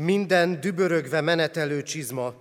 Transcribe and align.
Minden 0.00 0.60
dübörögve 0.60 1.20
menetelő 1.20 1.82
csizma 1.82 2.34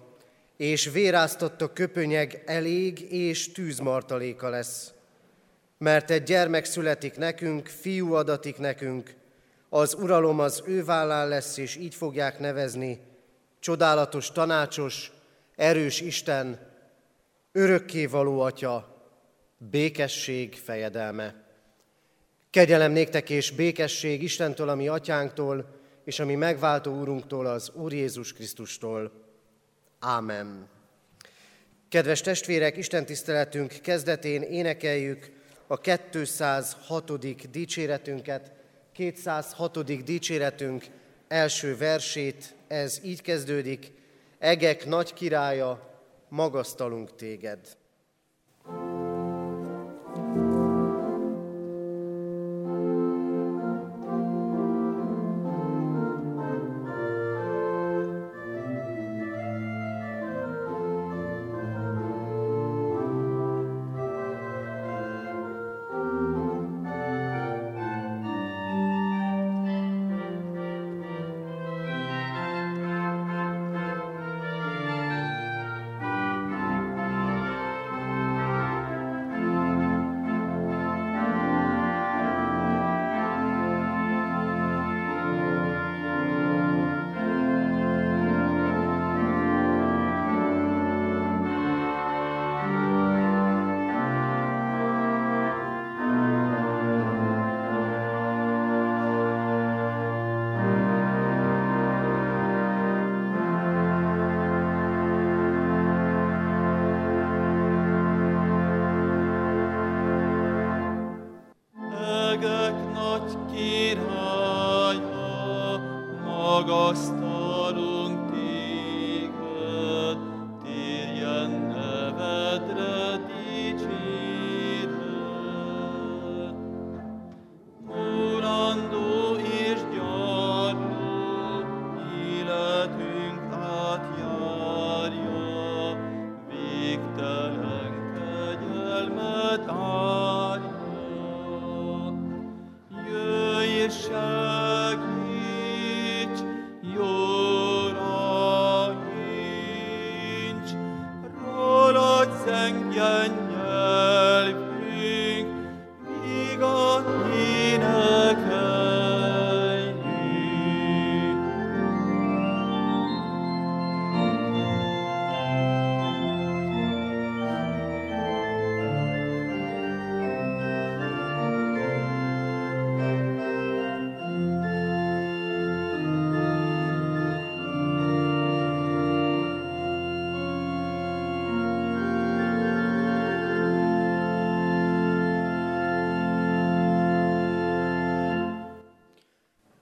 és 0.57 0.89
véráztatta 0.89 1.73
köpönyeg 1.73 2.43
elég 2.45 3.11
és 3.11 3.51
tűzmartaléka 3.51 4.49
lesz. 4.49 4.93
Mert 5.77 6.09
egy 6.09 6.23
gyermek 6.23 6.65
születik 6.65 7.17
nekünk, 7.17 7.67
fiú 7.67 8.13
adatik 8.13 8.57
nekünk, 8.57 9.13
az 9.69 9.93
uralom 9.93 10.39
az 10.39 10.63
ő 10.65 10.83
vállán 10.83 11.27
lesz, 11.27 11.57
és 11.57 11.75
így 11.75 11.95
fogják 11.95 12.39
nevezni, 12.39 12.99
csodálatos 13.59 14.31
tanácsos, 14.31 15.11
erős 15.55 16.01
Isten, 16.01 16.59
örökké 17.51 18.05
való 18.05 18.39
Atya, 18.39 19.05
békesség 19.57 20.55
fejedelme. 20.55 21.43
Kegyelem 22.49 22.91
néktek 22.91 23.29
és 23.29 23.51
békesség 23.51 24.23
Istentől, 24.23 24.69
ami 24.69 24.87
atyánktól, 24.87 25.83
és 26.05 26.19
ami 26.19 26.35
megváltó 26.35 26.99
úrunktól, 26.99 27.45
az 27.45 27.71
Úr 27.73 27.93
Jézus 27.93 28.33
Krisztustól. 28.33 29.11
Ámen. 29.99 30.67
Kedves 31.89 32.21
testvérek, 32.21 32.77
Isten 32.77 33.05
tiszteletünk 33.05 33.73
kezdetén 33.81 34.41
énekeljük 34.41 35.31
a 35.67 35.77
206. 35.77 37.49
dicséretünket, 37.51 38.51
206. 38.91 40.03
dicséretünk 40.03 40.85
első 41.27 41.77
versét, 41.77 42.55
ez 42.67 42.99
így 43.03 43.21
kezdődik, 43.21 43.91
Egek 44.45 44.85
nagy 44.85 45.13
királya, 45.13 46.01
magasztalunk 46.29 47.15
téged. 47.15 47.59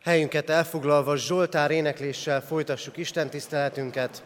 Helyünket 0.04 0.50
elfoglalva 0.50 1.16
Zsoltár 1.16 1.72
énekléssel 1.72 2.42
folytassuk 2.42 2.98
Isten 2.98 3.30
tiszteletünket. 3.30 4.24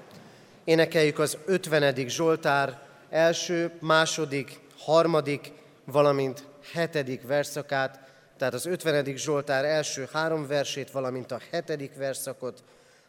Énekeljük 0.63 1.19
az 1.19 1.37
50. 1.45 2.07
Zsoltár 2.07 2.79
első, 3.09 3.71
második, 3.79 4.59
harmadik, 4.77 5.51
valamint 5.85 6.43
hetedik 6.73 7.27
verszakát, 7.27 7.99
tehát 8.37 8.53
az 8.53 8.65
50. 8.65 9.05
Zsoltár 9.15 9.65
első 9.65 10.07
három 10.13 10.47
versét, 10.47 10.91
valamint 10.91 11.31
a 11.31 11.39
hetedik 11.51 11.95
verszakot, 11.95 12.63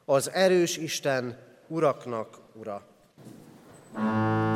az 0.04 0.30
erős 0.30 0.76
Isten 0.76 1.36
uraknak 1.68 2.38
ura. 2.54 2.82
thank 3.94 4.47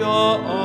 your 0.00 0.08
own. 0.08 0.59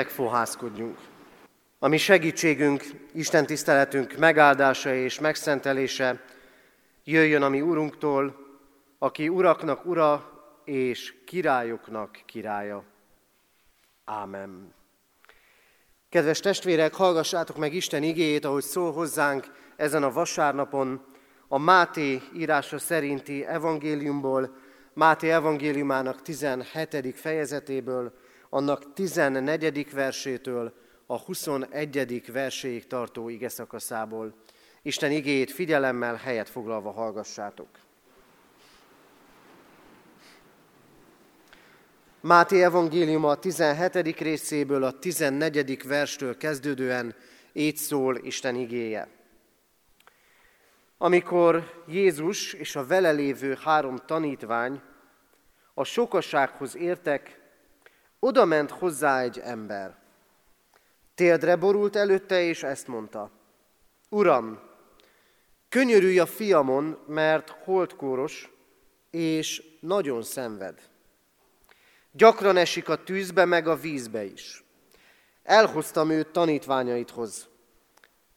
Jöjjetek, 0.00 0.18
fohászkodjunk! 0.18 0.98
A 1.78 1.88
mi 1.88 1.96
segítségünk, 1.96 2.84
Isten 3.12 3.46
tiszteletünk 3.46 4.16
megáldása 4.16 4.94
és 4.94 5.18
megszentelése 5.18 6.24
jöjjön 7.04 7.42
a 7.42 7.48
mi 7.48 7.60
Urunktól, 7.60 8.36
aki 8.98 9.28
uraknak 9.28 9.84
ura 9.84 10.30
és 10.64 11.14
királyoknak 11.26 12.18
királya. 12.26 12.84
Ámen. 14.04 14.74
Kedves 16.08 16.40
testvérek, 16.40 16.94
hallgassátok 16.94 17.56
meg 17.56 17.74
Isten 17.74 18.02
igéjét, 18.02 18.44
ahogy 18.44 18.64
szól 18.64 18.92
hozzánk 18.92 19.46
ezen 19.76 20.02
a 20.02 20.12
vasárnapon, 20.12 21.04
a 21.48 21.58
Máté 21.58 22.20
írása 22.34 22.78
szerinti 22.78 23.46
evangéliumból, 23.46 24.56
Máté 24.92 25.30
evangéliumának 25.30 26.22
17. 26.22 27.14
fejezetéből, 27.14 28.19
annak 28.50 28.92
14. 28.92 29.92
versétől 29.92 30.72
a 31.06 31.18
21. 31.18 32.32
verséig 32.32 32.86
tartó 32.86 33.28
ige 33.28 33.48
szakaszából. 33.48 34.34
Isten 34.82 35.10
igéjét 35.10 35.50
figyelemmel 35.50 36.14
helyet 36.14 36.48
foglalva 36.48 36.90
hallgassátok. 36.90 37.68
Máté 42.20 42.62
evangélium 42.62 43.24
a 43.24 43.34
17. 43.34 44.20
részéből 44.20 44.84
a 44.84 44.98
14. 44.98 45.86
verstől 45.86 46.36
kezdődően 46.36 47.14
így 47.52 47.76
szól 47.76 48.16
Isten 48.16 48.54
igéje. 48.54 49.08
Amikor 50.98 51.82
Jézus 51.86 52.52
és 52.52 52.76
a 52.76 52.86
vele 52.86 53.10
lévő 53.10 53.58
három 53.62 53.96
tanítvány 54.06 54.80
a 55.74 55.84
sokasághoz 55.84 56.76
értek, 56.76 57.39
oda 58.20 58.44
ment 58.44 58.70
hozzá 58.70 59.20
egy 59.20 59.38
ember. 59.38 59.96
Téldre 61.14 61.56
borult 61.56 61.96
előtte, 61.96 62.42
és 62.42 62.62
ezt 62.62 62.86
mondta. 62.86 63.30
Uram, 64.08 64.60
könyörülj 65.68 66.18
a 66.18 66.26
fiamon, 66.26 66.98
mert 67.06 67.48
holdkóros, 67.50 68.50
és 69.10 69.62
nagyon 69.80 70.22
szenved. 70.22 70.88
Gyakran 72.12 72.56
esik 72.56 72.88
a 72.88 73.02
tűzbe, 73.02 73.44
meg 73.44 73.68
a 73.68 73.76
vízbe 73.76 74.24
is. 74.24 74.64
Elhoztam 75.42 76.10
őt 76.10 76.28
tanítványaidhoz, 76.28 77.48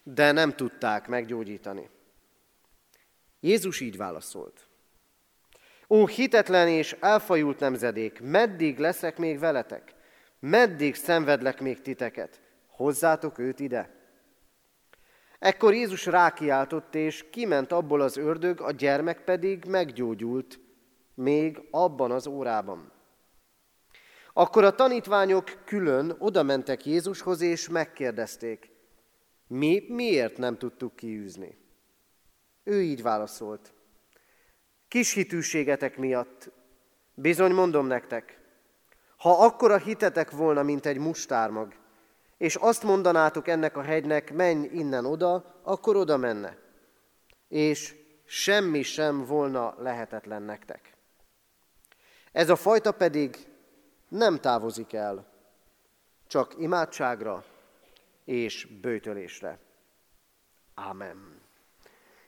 de 0.03 0.31
nem 0.31 0.55
tudták 0.55 1.07
meggyógyítani. 1.07 1.89
Jézus 3.39 3.79
így 3.79 3.97
válaszolt. 3.97 4.67
Ó, 5.89 6.07
hitetlen 6.07 6.67
és 6.67 6.95
elfajult 6.99 7.59
nemzedék, 7.59 8.21
meddig 8.21 8.79
leszek 8.79 9.17
még 9.17 9.39
veletek? 9.39 9.95
Meddig 10.39 10.95
szenvedlek 10.95 11.61
még 11.61 11.81
titeket? 11.81 12.41
Hozzátok 12.67 13.37
őt 13.37 13.59
ide. 13.59 14.01
Ekkor 15.39 15.73
Jézus 15.73 16.05
rákiáltott, 16.05 16.95
és 16.95 17.29
kiment 17.29 17.71
abból 17.71 18.01
az 18.01 18.17
ördög, 18.17 18.61
a 18.61 18.71
gyermek 18.71 19.23
pedig 19.23 19.65
meggyógyult, 19.65 20.59
még 21.13 21.67
abban 21.71 22.11
az 22.11 22.27
órában. 22.27 22.91
Akkor 24.33 24.63
a 24.63 24.75
tanítványok 24.75 25.61
külön 25.65 26.15
oda 26.19 26.43
mentek 26.43 26.85
Jézushoz, 26.85 27.41
és 27.41 27.69
megkérdezték, 27.69 28.71
mi 29.47 29.85
miért 29.87 30.37
nem 30.37 30.57
tudtuk 30.57 30.95
kiűzni? 30.95 31.61
ő 32.63 32.81
így 32.81 33.01
válaszolt. 33.01 33.72
Kis 34.93 35.13
hitűségetek 35.13 35.97
miatt, 35.97 36.51
bizony 37.13 37.51
mondom 37.51 37.87
nektek, 37.87 38.39
ha 39.17 39.45
akkora 39.45 39.77
hitetek 39.77 40.31
volna, 40.31 40.63
mint 40.63 40.85
egy 40.85 40.97
mustármag, 40.97 41.73
és 42.37 42.55
azt 42.55 42.83
mondanátok 42.83 43.47
ennek 43.47 43.77
a 43.77 43.81
hegynek, 43.81 44.33
menj 44.33 44.65
innen 44.65 45.05
oda, 45.05 45.59
akkor 45.63 45.95
oda 45.95 46.17
menne. 46.17 46.57
És 47.47 47.95
semmi 48.25 48.81
sem 48.81 49.25
volna 49.25 49.75
lehetetlen 49.77 50.41
nektek. 50.41 50.93
Ez 52.31 52.49
a 52.49 52.55
fajta 52.55 52.91
pedig 52.91 53.47
nem 54.07 54.39
távozik 54.39 54.93
el, 54.93 55.27
csak 56.27 56.53
imádságra 56.57 57.45
és 58.25 58.67
bőtölésre. 58.81 59.59
Ámen. 60.73 61.32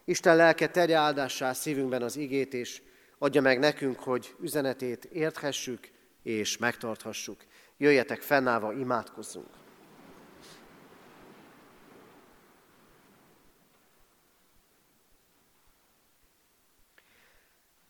Isten 0.06 0.36
lelke 0.36 0.68
terje 0.68 0.98
áldássá 0.98 1.54
szívünkben 1.54 2.02
az 2.02 2.16
igét, 2.16 2.54
és 2.54 2.82
adja 3.18 3.42
meg 3.42 3.60
nekünk, 3.60 4.00
hogy 4.00 4.36
üzenetét 4.42 5.06
érthessük 5.06 5.90
és 6.24 6.58
megtarthassuk. 6.58 7.46
Jöjjetek 7.78 8.22
fennállva, 8.22 8.74
imádkozzunk. 8.74 9.48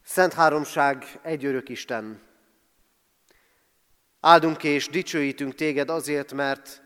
Szent 0.03 0.34
Háromság, 0.34 1.05
egy 1.22 1.45
örök 1.45 1.69
Isten, 1.69 2.22
áldunk 4.19 4.63
és 4.63 4.89
dicsőítünk 4.89 5.55
téged 5.55 5.89
azért, 5.89 6.34
mert 6.34 6.81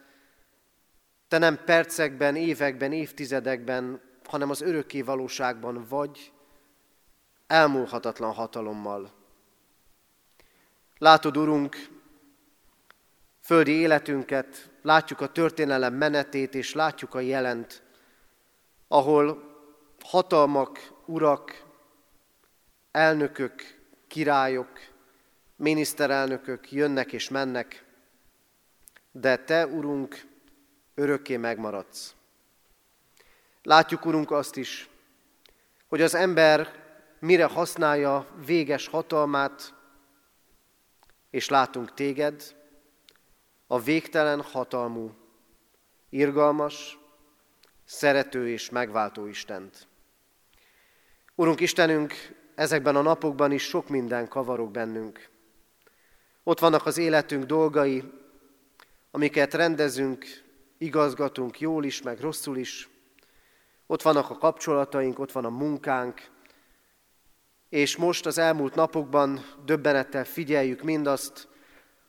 te 1.27 1.37
nem 1.37 1.63
percekben, 1.63 2.35
években, 2.35 2.91
évtizedekben, 2.91 4.08
hanem 4.29 4.49
az 4.49 4.61
örökké 4.61 5.01
valóságban 5.01 5.85
vagy, 5.89 6.31
elmúlhatatlan 7.47 8.33
hatalommal. 8.33 9.11
Látod, 10.97 11.37
Urunk, 11.37 11.89
földi 13.41 13.71
életünket, 13.71 14.69
látjuk 14.81 15.21
a 15.21 15.31
történelem 15.31 15.93
menetét, 15.93 16.55
és 16.55 16.73
látjuk 16.73 17.13
a 17.13 17.19
jelent, 17.19 17.83
ahol 18.87 19.43
hatalmak, 20.05 20.93
urak, 21.05 21.63
elnökök, 22.91 23.79
királyok, 24.07 24.79
miniszterelnökök 25.55 26.71
jönnek 26.71 27.13
és 27.13 27.29
mennek, 27.29 27.85
de 29.11 29.37
Te, 29.37 29.67
Urunk, 29.67 30.25
örökké 30.95 31.37
megmaradsz. 31.37 32.17
Látjuk, 33.69 34.05
Urunk, 34.05 34.31
azt 34.31 34.55
is, 34.55 34.89
hogy 35.87 36.01
az 36.01 36.15
ember 36.15 36.73
mire 37.19 37.45
használja 37.45 38.27
véges 38.45 38.87
hatalmát, 38.87 39.73
és 41.29 41.49
látunk 41.49 41.93
téged, 41.93 42.55
a 43.67 43.79
végtelen 43.79 44.41
hatalmú, 44.41 45.11
irgalmas, 46.09 46.99
szerető 47.85 48.49
és 48.49 48.69
megváltó 48.69 49.25
Istent. 49.25 49.87
Urunk 51.35 51.59
Istenünk, 51.59 52.13
ezekben 52.55 52.95
a 52.95 53.01
napokban 53.01 53.51
is 53.51 53.63
sok 53.63 53.89
minden 53.89 54.27
kavarok 54.27 54.71
bennünk. 54.71 55.29
Ott 56.43 56.59
vannak 56.59 56.85
az 56.85 56.97
életünk 56.97 57.43
dolgai, 57.43 58.03
amiket 59.11 59.53
rendezünk, 59.53 60.25
igazgatunk 60.77 61.59
jól 61.59 61.83
is, 61.83 62.01
meg 62.01 62.19
rosszul 62.19 62.57
is. 62.57 62.89
Ott 63.91 64.01
vannak 64.01 64.29
a 64.29 64.37
kapcsolataink, 64.37 65.19
ott 65.19 65.31
van 65.31 65.45
a 65.45 65.49
munkánk, 65.49 66.29
és 67.69 67.97
most 67.97 68.25
az 68.25 68.37
elmúlt 68.37 68.75
napokban 68.75 69.45
döbbenettel 69.65 70.25
figyeljük 70.25 70.81
mindazt, 70.81 71.47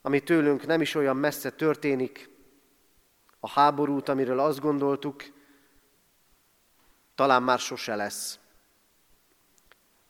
ami 0.03 0.21
tőlünk 0.21 0.67
nem 0.67 0.81
is 0.81 0.95
olyan 0.95 1.17
messze 1.17 1.51
történik, 1.51 2.31
a 3.41 3.49
háborút, 3.49 4.09
amiről 4.09 4.39
azt 4.39 4.61
gondoltuk, 4.61 5.23
talán 7.15 7.43
már 7.43 7.59
sose 7.59 7.97
lesz. 7.97 8.39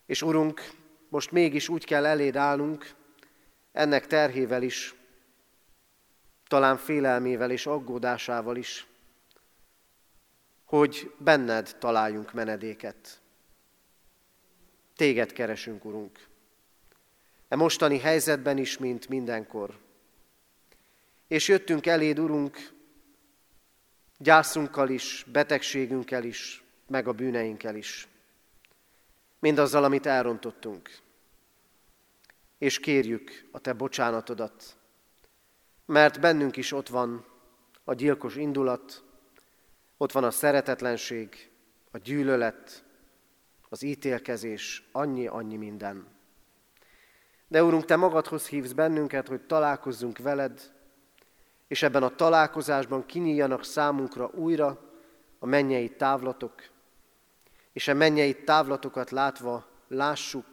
És 0.07 0.23
Urunk, 0.23 0.71
most 1.09 1.31
mégis 1.31 1.69
úgy 1.69 1.85
kell 1.85 2.07
eléd 2.07 2.37
állnunk, 2.37 2.95
ennek 3.73 4.07
terhével 4.07 4.62
is, 4.62 4.95
talán 6.49 6.77
félelmével 6.77 7.50
és 7.50 7.67
aggódásával 7.67 8.57
is, 8.57 8.89
hogy 10.71 11.15
benned 11.19 11.77
találjunk 11.79 12.33
menedéket. 12.33 13.21
Téged 14.97 15.33
keresünk, 15.33 15.85
Urunk. 15.85 16.29
E 17.49 17.57
mostani 17.57 17.99
helyzetben 17.99 18.59
is, 18.59 18.79
mint 18.79 19.09
mindenkor. 19.09 19.79
És 21.27 21.49
jöttünk 21.49 21.87
eléd, 21.87 22.19
Urunk, 22.19 22.73
gyászunkkal 24.19 24.89
is, 24.89 25.25
betegségünkkel 25.33 26.25
is, 26.25 26.65
meg 26.87 27.09
a 27.09 27.12
bűneinkkel 27.12 27.77
is. 27.77 28.09
Mindazzal, 29.39 29.85
amit 29.85 30.07
elrontottunk. 30.07 30.99
És 32.59 32.81
kérjük 32.81 33.49
a 33.50 33.59
Te 33.59 33.73
bocsánatodat, 33.73 34.77
mert 35.87 36.21
bennünk 36.21 36.57
is 36.57 36.73
ott 36.73 36.89
van 36.89 37.25
a 37.85 37.95
gyilkos 37.95 38.37
indulat, 38.37 39.09
ott 40.00 40.12
van 40.12 40.25
a 40.25 40.30
szeretetlenség, 40.30 41.50
a 41.90 41.99
gyűlölet, 41.99 42.85
az 43.69 43.83
ítélkezés, 43.83 44.88
annyi-annyi 44.92 45.57
minden. 45.57 46.07
De 47.49 47.64
Úrunk, 47.64 47.85
Te 47.85 47.97
magadhoz 47.97 48.47
hívsz 48.47 48.73
bennünket, 48.73 49.28
hogy 49.28 49.40
találkozzunk 49.40 50.19
veled, 50.19 50.73
és 51.69 51.83
ebben 51.83 52.02
a 52.02 52.14
találkozásban 52.14 53.07
kinyíljanak 53.07 53.64
számunkra 53.64 54.30
újra 54.35 54.80
a 55.38 55.47
mennyei 55.47 55.88
távlatok, 55.88 56.54
és 57.73 57.88
a 57.88 57.95
mennyei 57.95 58.45
távlatokat 58.45 59.11
látva 59.11 59.66
lássuk 59.88 60.47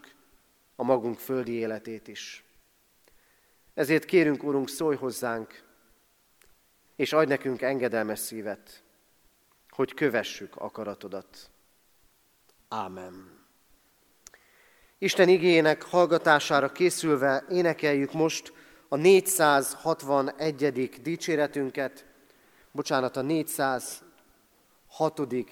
a 0.75 0.83
magunk 0.83 1.19
földi 1.19 1.51
életét 1.51 2.07
is. 2.07 2.43
Ezért 3.73 4.05
kérünk, 4.05 4.43
Urunk, 4.43 4.69
szólj 4.69 4.95
hozzánk, 4.95 5.63
és 6.95 7.13
adj 7.13 7.29
nekünk 7.29 7.61
engedelmes 7.61 8.19
szívet, 8.19 8.85
hogy 9.77 9.93
kövessük 9.93 10.55
akaratodat. 10.55 11.49
Ámen. 12.67 13.45
Isten 14.97 15.29
igényének 15.29 15.83
hallgatására 15.83 16.71
készülve 16.71 17.45
énekeljük 17.49 18.13
most 18.13 18.53
a 18.87 18.95
461. 18.95 21.01
dicséretünket, 21.01 22.05
bocsánat, 22.71 23.17
a 23.17 23.21
406. 23.21 23.99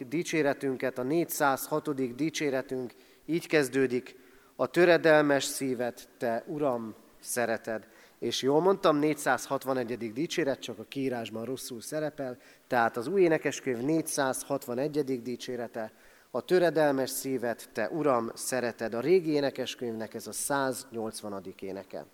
dicséretünket, 0.07 0.97
a 0.97 1.03
406. 1.03 2.15
dicséretünk 2.15 2.93
így 3.25 3.47
kezdődik, 3.47 4.15
a 4.55 4.67
töredelmes 4.67 5.43
szívet, 5.43 6.09
te 6.17 6.43
Uram, 6.47 6.95
szereted. 7.19 7.87
És 8.19 8.41
jól 8.41 8.61
mondtam, 8.61 8.97
461. 8.97 10.13
dicséret, 10.13 10.59
csak 10.59 10.79
a 10.79 10.85
kiírásban 10.87 11.45
rosszul 11.45 11.81
szerepel, 11.81 12.37
tehát 12.67 12.97
az 12.97 13.07
új 13.07 13.21
énekeskönyv 13.21 13.77
461. 13.77 15.21
dicsérete, 15.21 15.91
a 16.31 16.41
töredelmes 16.41 17.09
szívet, 17.09 17.69
te 17.73 17.89
Uram, 17.89 18.31
szereted. 18.33 18.93
A 18.93 18.99
régi 18.99 19.31
énekeskönyvnek 19.31 20.13
ez 20.13 20.27
a 20.27 20.31
180. 20.31 21.43
éneke. 21.59 22.05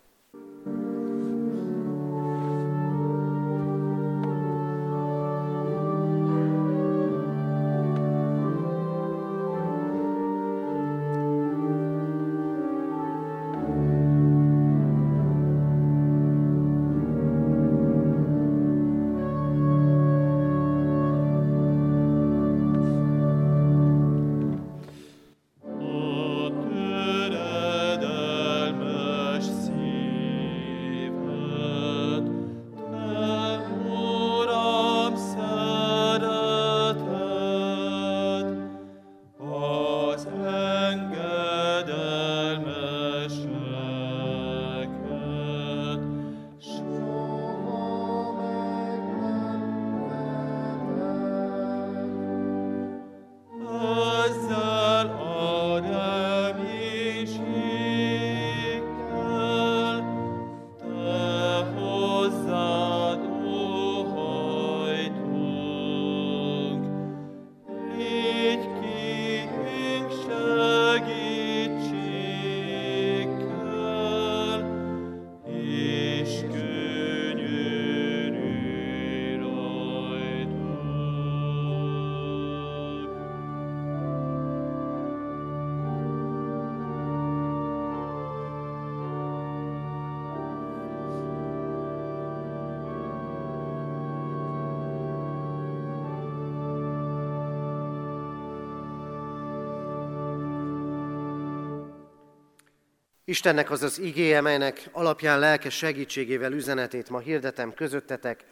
Istennek 103.32 103.70
az 103.70 103.82
az 103.82 103.98
igéje, 103.98 104.40
melynek 104.40 104.88
alapján 104.92 105.38
lelkes 105.38 105.76
segítségével 105.76 106.52
üzenetét 106.52 107.10
ma 107.10 107.18
hirdetem 107.18 107.74
közöttetek, 107.74 108.44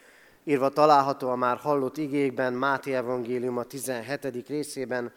írva 0.44 0.68
található 0.68 1.28
a 1.28 1.36
már 1.36 1.56
hallott 1.56 1.96
igékben, 1.96 2.52
Máté 2.52 2.94
Evangélium 2.94 3.56
a 3.56 3.64
17. 3.64 4.48
részében, 4.48 5.12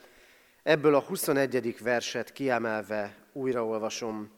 ebből 0.63 0.95
a 0.95 0.99
21. 0.99 1.77
verset 1.81 2.31
kiemelve 2.31 3.15
újraolvasom. 3.33 4.31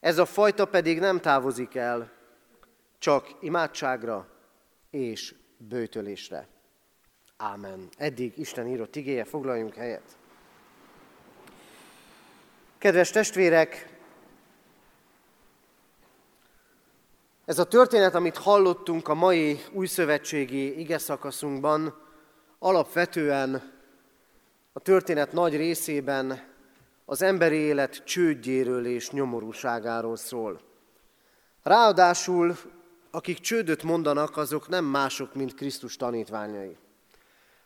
Ez 0.00 0.18
a 0.18 0.24
fajta 0.24 0.64
pedig 0.64 0.98
nem 0.98 1.20
távozik 1.20 1.74
el, 1.74 2.10
csak 2.98 3.36
imádságra 3.40 4.28
és 4.90 5.34
bőtölésre. 5.56 6.48
Ámen. 7.36 7.88
Eddig 7.96 8.32
Isten 8.36 8.66
írott 8.66 8.96
igéje, 8.96 9.24
foglaljunk 9.24 9.74
helyet. 9.74 10.16
Kedves 12.78 13.10
testvérek, 13.10 13.94
Ez 17.46 17.58
a 17.58 17.64
történet, 17.64 18.14
amit 18.14 18.36
hallottunk 18.36 19.08
a 19.08 19.14
mai 19.14 19.60
újszövetségi 19.72 20.78
ige 20.78 20.98
szakaszunkban, 20.98 21.94
alapvetően 22.58 23.72
a 24.72 24.80
történet 24.80 25.32
nagy 25.32 25.56
részében 25.56 26.42
az 27.04 27.22
emberi 27.22 27.56
élet 27.56 28.04
csődjéről 28.04 28.86
és 28.86 29.10
nyomorúságáról 29.10 30.16
szól. 30.16 30.60
Ráadásul, 31.62 32.56
akik 33.10 33.38
csődöt 33.38 33.82
mondanak, 33.82 34.36
azok 34.36 34.68
nem 34.68 34.84
mások, 34.84 35.34
mint 35.34 35.54
Krisztus 35.54 35.96
tanítványai. 35.96 36.76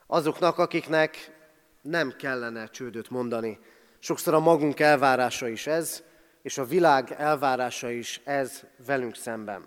Azoknak, 0.07 0.59
akiknek 0.59 1.39
nem 1.83 2.15
kellene 2.19 2.67
csődöt 2.67 3.11
mondani. 3.11 3.59
Sokszor 3.99 4.35
a 4.35 4.41
magunk 4.41 4.81
elvárása 4.81 5.49
is 5.49 5.67
ez, 5.67 6.03
és 6.43 6.59
a 6.59 6.65
világ 6.65 7.15
elvárása 7.19 7.91
is 7.91 8.21
ez 8.25 8.63
velünk 8.87 9.15
szemben. 9.15 9.65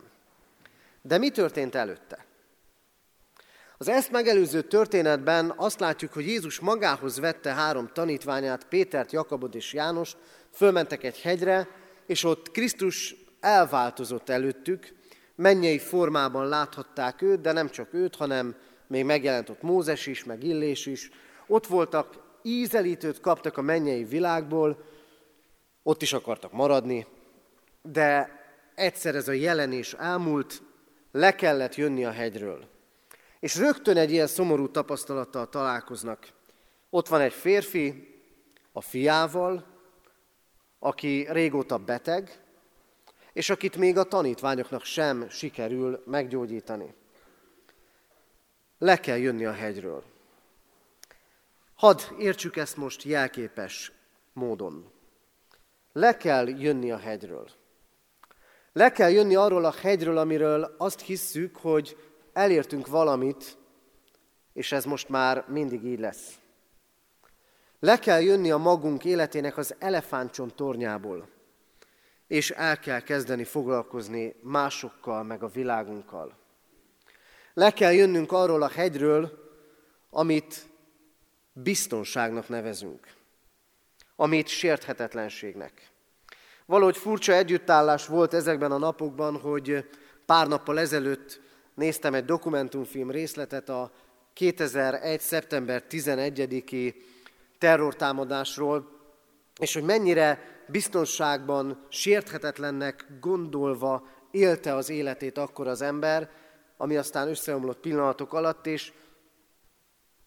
De 1.01 1.17
mi 1.17 1.29
történt 1.29 1.75
előtte? 1.75 2.25
Az 3.77 3.87
ezt 3.87 4.11
megelőző 4.11 4.61
történetben 4.61 5.53
azt 5.55 5.79
látjuk, 5.79 6.13
hogy 6.13 6.27
Jézus 6.27 6.59
magához 6.59 7.19
vette 7.19 7.53
három 7.53 7.89
tanítványát, 7.93 8.65
Pétert, 8.65 9.11
Jakabot 9.11 9.55
és 9.55 9.73
Jánost, 9.73 10.17
fölmentek 10.51 11.03
egy 11.03 11.21
hegyre, 11.21 11.67
és 12.05 12.23
ott 12.23 12.51
Krisztus 12.51 13.15
elváltozott 13.39 14.29
előttük, 14.29 14.93
mennyei 15.35 15.79
formában 15.79 16.47
láthatták 16.47 17.21
őt, 17.21 17.41
de 17.41 17.51
nem 17.51 17.69
csak 17.69 17.93
őt, 17.93 18.15
hanem 18.15 18.55
még 18.87 19.05
megjelent 19.05 19.49
ott 19.49 19.61
Mózes 19.61 20.07
is, 20.07 20.23
meg 20.23 20.43
Illés 20.43 20.85
is. 20.85 21.09
Ott 21.47 21.67
voltak, 21.67 22.23
ízelítőt 22.41 23.19
kaptak 23.19 23.57
a 23.57 23.61
mennyei 23.61 24.03
világból, 24.03 24.83
ott 25.83 26.01
is 26.01 26.13
akartak 26.13 26.51
maradni, 26.51 27.05
de 27.81 28.41
egyszer 28.75 29.15
ez 29.15 29.27
a 29.27 29.31
jelenés 29.31 29.93
elmúlt, 29.93 30.61
le 31.11 31.35
kellett 31.35 31.75
jönni 31.75 32.05
a 32.05 32.11
hegyről. 32.11 32.67
És 33.39 33.55
rögtön 33.55 33.97
egy 33.97 34.11
ilyen 34.11 34.27
szomorú 34.27 34.69
tapasztalattal 34.69 35.49
találkoznak. 35.49 36.27
Ott 36.89 37.07
van 37.07 37.21
egy 37.21 37.33
férfi 37.33 38.13
a 38.71 38.81
fiával, 38.81 39.65
aki 40.79 41.27
régóta 41.29 41.77
beteg, 41.77 42.41
és 43.33 43.49
akit 43.49 43.75
még 43.75 43.97
a 43.97 44.03
tanítványoknak 44.03 44.83
sem 44.83 45.29
sikerül 45.29 46.03
meggyógyítani. 46.05 46.93
Le 48.77 48.99
kell 48.99 49.17
jönni 49.17 49.45
a 49.45 49.51
hegyről. 49.51 50.03
Hadd 51.75 51.99
értsük 52.17 52.55
ezt 52.55 52.77
most 52.77 53.03
jelképes 53.03 53.91
módon. 54.33 54.92
Le 55.93 56.17
kell 56.17 56.47
jönni 56.47 56.91
a 56.91 56.97
hegyről. 56.97 57.47
Le 58.73 58.91
kell 58.91 59.09
jönni 59.09 59.35
arról 59.35 59.65
a 59.65 59.73
hegyről, 59.81 60.17
amiről 60.17 60.75
azt 60.77 61.01
hisszük, 61.01 61.55
hogy 61.55 61.97
elértünk 62.33 62.87
valamit, 62.87 63.57
és 64.53 64.71
ez 64.71 64.85
most 64.85 65.09
már 65.09 65.45
mindig 65.47 65.83
így 65.83 65.99
lesz. 65.99 66.37
Le 67.79 67.99
kell 67.99 68.21
jönni 68.21 68.51
a 68.51 68.57
magunk 68.57 69.05
életének 69.05 69.57
az 69.57 69.75
elefántcsont 69.79 70.53
tornyából, 70.55 71.29
és 72.27 72.51
el 72.51 72.79
kell 72.79 72.99
kezdeni 72.99 73.43
foglalkozni 73.43 74.35
másokkal, 74.41 75.23
meg 75.23 75.43
a 75.43 75.47
világunkkal. 75.47 76.37
Le 77.53 77.71
kell 77.71 77.91
jönnünk 77.91 78.31
arról 78.31 78.61
a 78.61 78.69
hegyről, 78.69 79.31
amit 80.09 80.69
biztonságnak 81.53 82.49
nevezünk, 82.49 83.13
amit 84.23 84.47
sérthetetlenségnek. 84.47 85.91
Valahogy 86.65 86.97
furcsa 86.97 87.33
együttállás 87.33 88.07
volt 88.07 88.33
ezekben 88.33 88.71
a 88.71 88.77
napokban, 88.77 89.39
hogy 89.39 89.89
pár 90.25 90.47
nappal 90.47 90.79
ezelőtt 90.79 91.41
néztem 91.73 92.13
egy 92.13 92.25
dokumentumfilm 92.25 93.11
részletet 93.11 93.69
a 93.69 93.91
2001. 94.33 95.19
szeptember 95.19 95.83
11-i 95.89 96.93
terrortámadásról, 97.57 98.89
és 99.59 99.73
hogy 99.73 99.83
mennyire 99.83 100.39
biztonságban, 100.67 101.85
sérthetetlennek 101.89 103.05
gondolva 103.19 104.07
élte 104.31 104.75
az 104.75 104.89
életét 104.89 105.37
akkor 105.37 105.67
az 105.67 105.81
ember, 105.81 106.29
ami 106.77 106.97
aztán 106.97 107.27
összeomlott 107.27 107.79
pillanatok 107.79 108.33
alatt, 108.33 108.67
és 108.67 108.93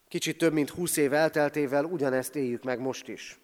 kicsit 0.07 0.37
több 0.37 0.53
mint 0.53 0.69
20 0.69 0.97
év 0.97 1.13
elteltével 1.13 1.83
ugyanezt 1.83 2.35
éljük 2.35 2.63
meg 2.63 2.79
most 2.79 3.07
is. 3.07 3.39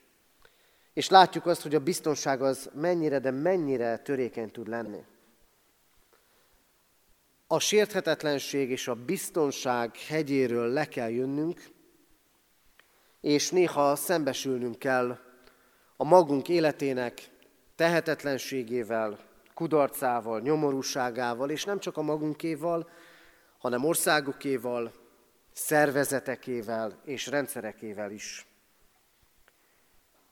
És 0.94 1.10
látjuk 1.10 1.46
azt, 1.46 1.62
hogy 1.62 1.76
a 1.76 1.80
biztonság 1.80 2.42
az 2.42 2.70
mennyire, 2.74 3.20
de 3.20 3.32
mennyire 3.32 3.98
törékeny 3.98 4.52
tud 4.52 4.68
lenni. 4.68 5.04
A 7.48 7.60
sérthetetlenség 7.60 8.70
és 8.70 8.88
a 8.88 8.96
biztonság 8.96 9.96
hegyéről 9.98 10.68
le 10.68 10.86
kell 10.86 11.10
jönnünk, 11.10 11.64
és 13.22 13.52
néha 13.52 13.96
szembesülnünk 13.96 14.80
kell 14.80 15.20
a 15.98 16.04
magunk 16.04 16.50
életének 16.50 17.30
tehetetlenségével, 17.76 19.20
kudarcával, 19.54 20.40
nyomorúságával, 20.40 21.50
és 21.50 21.64
nem 21.64 21.80
csak 21.80 21.98
a 21.98 22.02
magunkéval, 22.02 22.90
hanem 23.58 23.86
országokéval, 23.86 24.92
szervezetekével 25.52 27.02
és 27.06 27.28
rendszerekével 27.28 28.12
is. 28.12 28.46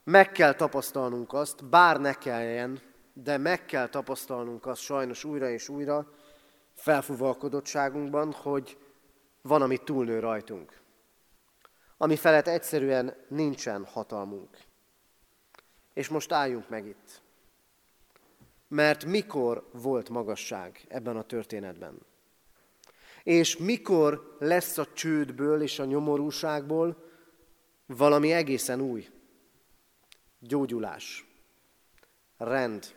Meg 0.04 0.32
kell 0.32 0.54
tapasztalnunk 0.54 1.34
azt, 1.34 1.66
bár 1.66 2.00
ne 2.00 2.14
kelljen, 2.14 2.82
de 3.14 3.38
meg 3.38 3.66
kell 3.66 3.88
tapasztalnunk 3.88 4.66
azt 4.66 4.82
sajnos 4.82 5.24
újra 5.24 5.50
és 5.50 5.70
újra 5.70 6.12
felfúvalkodottságunkban, 6.74 8.32
hogy 8.32 8.78
van, 9.42 9.62
ami 9.62 9.78
túlnő 9.78 10.20
rajtunk. 10.20 10.80
Ami 11.98 12.16
felett 12.16 12.48
egyszerűen 12.48 13.16
nincsen 13.28 13.86
hatalmunk. 13.86 14.58
És 15.94 16.08
most 16.08 16.32
álljunk 16.32 16.70
meg 16.70 16.86
itt. 16.86 17.22
Mert 18.68 19.06
mikor 19.06 19.70
volt 19.72 20.10
magasság 20.10 20.86
ebben 20.88 21.18
a 21.18 21.24
történetben? 21.24 22.00
És 23.24 23.58
mikor 23.58 24.36
lesz 24.40 24.78
a 24.78 24.94
csődből 24.94 25.62
és 25.62 25.80
a 25.80 25.86
nyomorúságból 25.86 27.10
valami 27.86 28.32
egészen 28.32 28.82
új? 28.82 29.10
Gyógyulás, 30.42 31.26
rend 32.38 32.96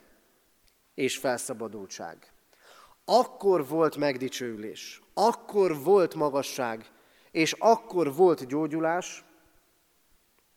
és 0.95 1.19
felszabadultság. 1.19 2.33
Akkor 3.05 3.69
volt 3.69 3.97
megdicsőülés, 3.97 5.03
akkor 5.15 5.83
volt 5.83 6.15
magasság, 6.15 6.91
és 7.31 7.53
akkor 7.53 8.15
volt 8.15 8.47
gyógyulás, 8.47 9.25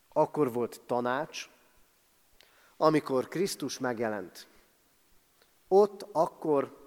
akkor 0.10 0.54
volt 0.54 0.82
tanács, 0.86 1.50
amikor 2.78 3.28
Krisztus 3.28 3.80
megjelent. 3.80 4.47
Ott 5.67 6.08
akkor 6.12 6.86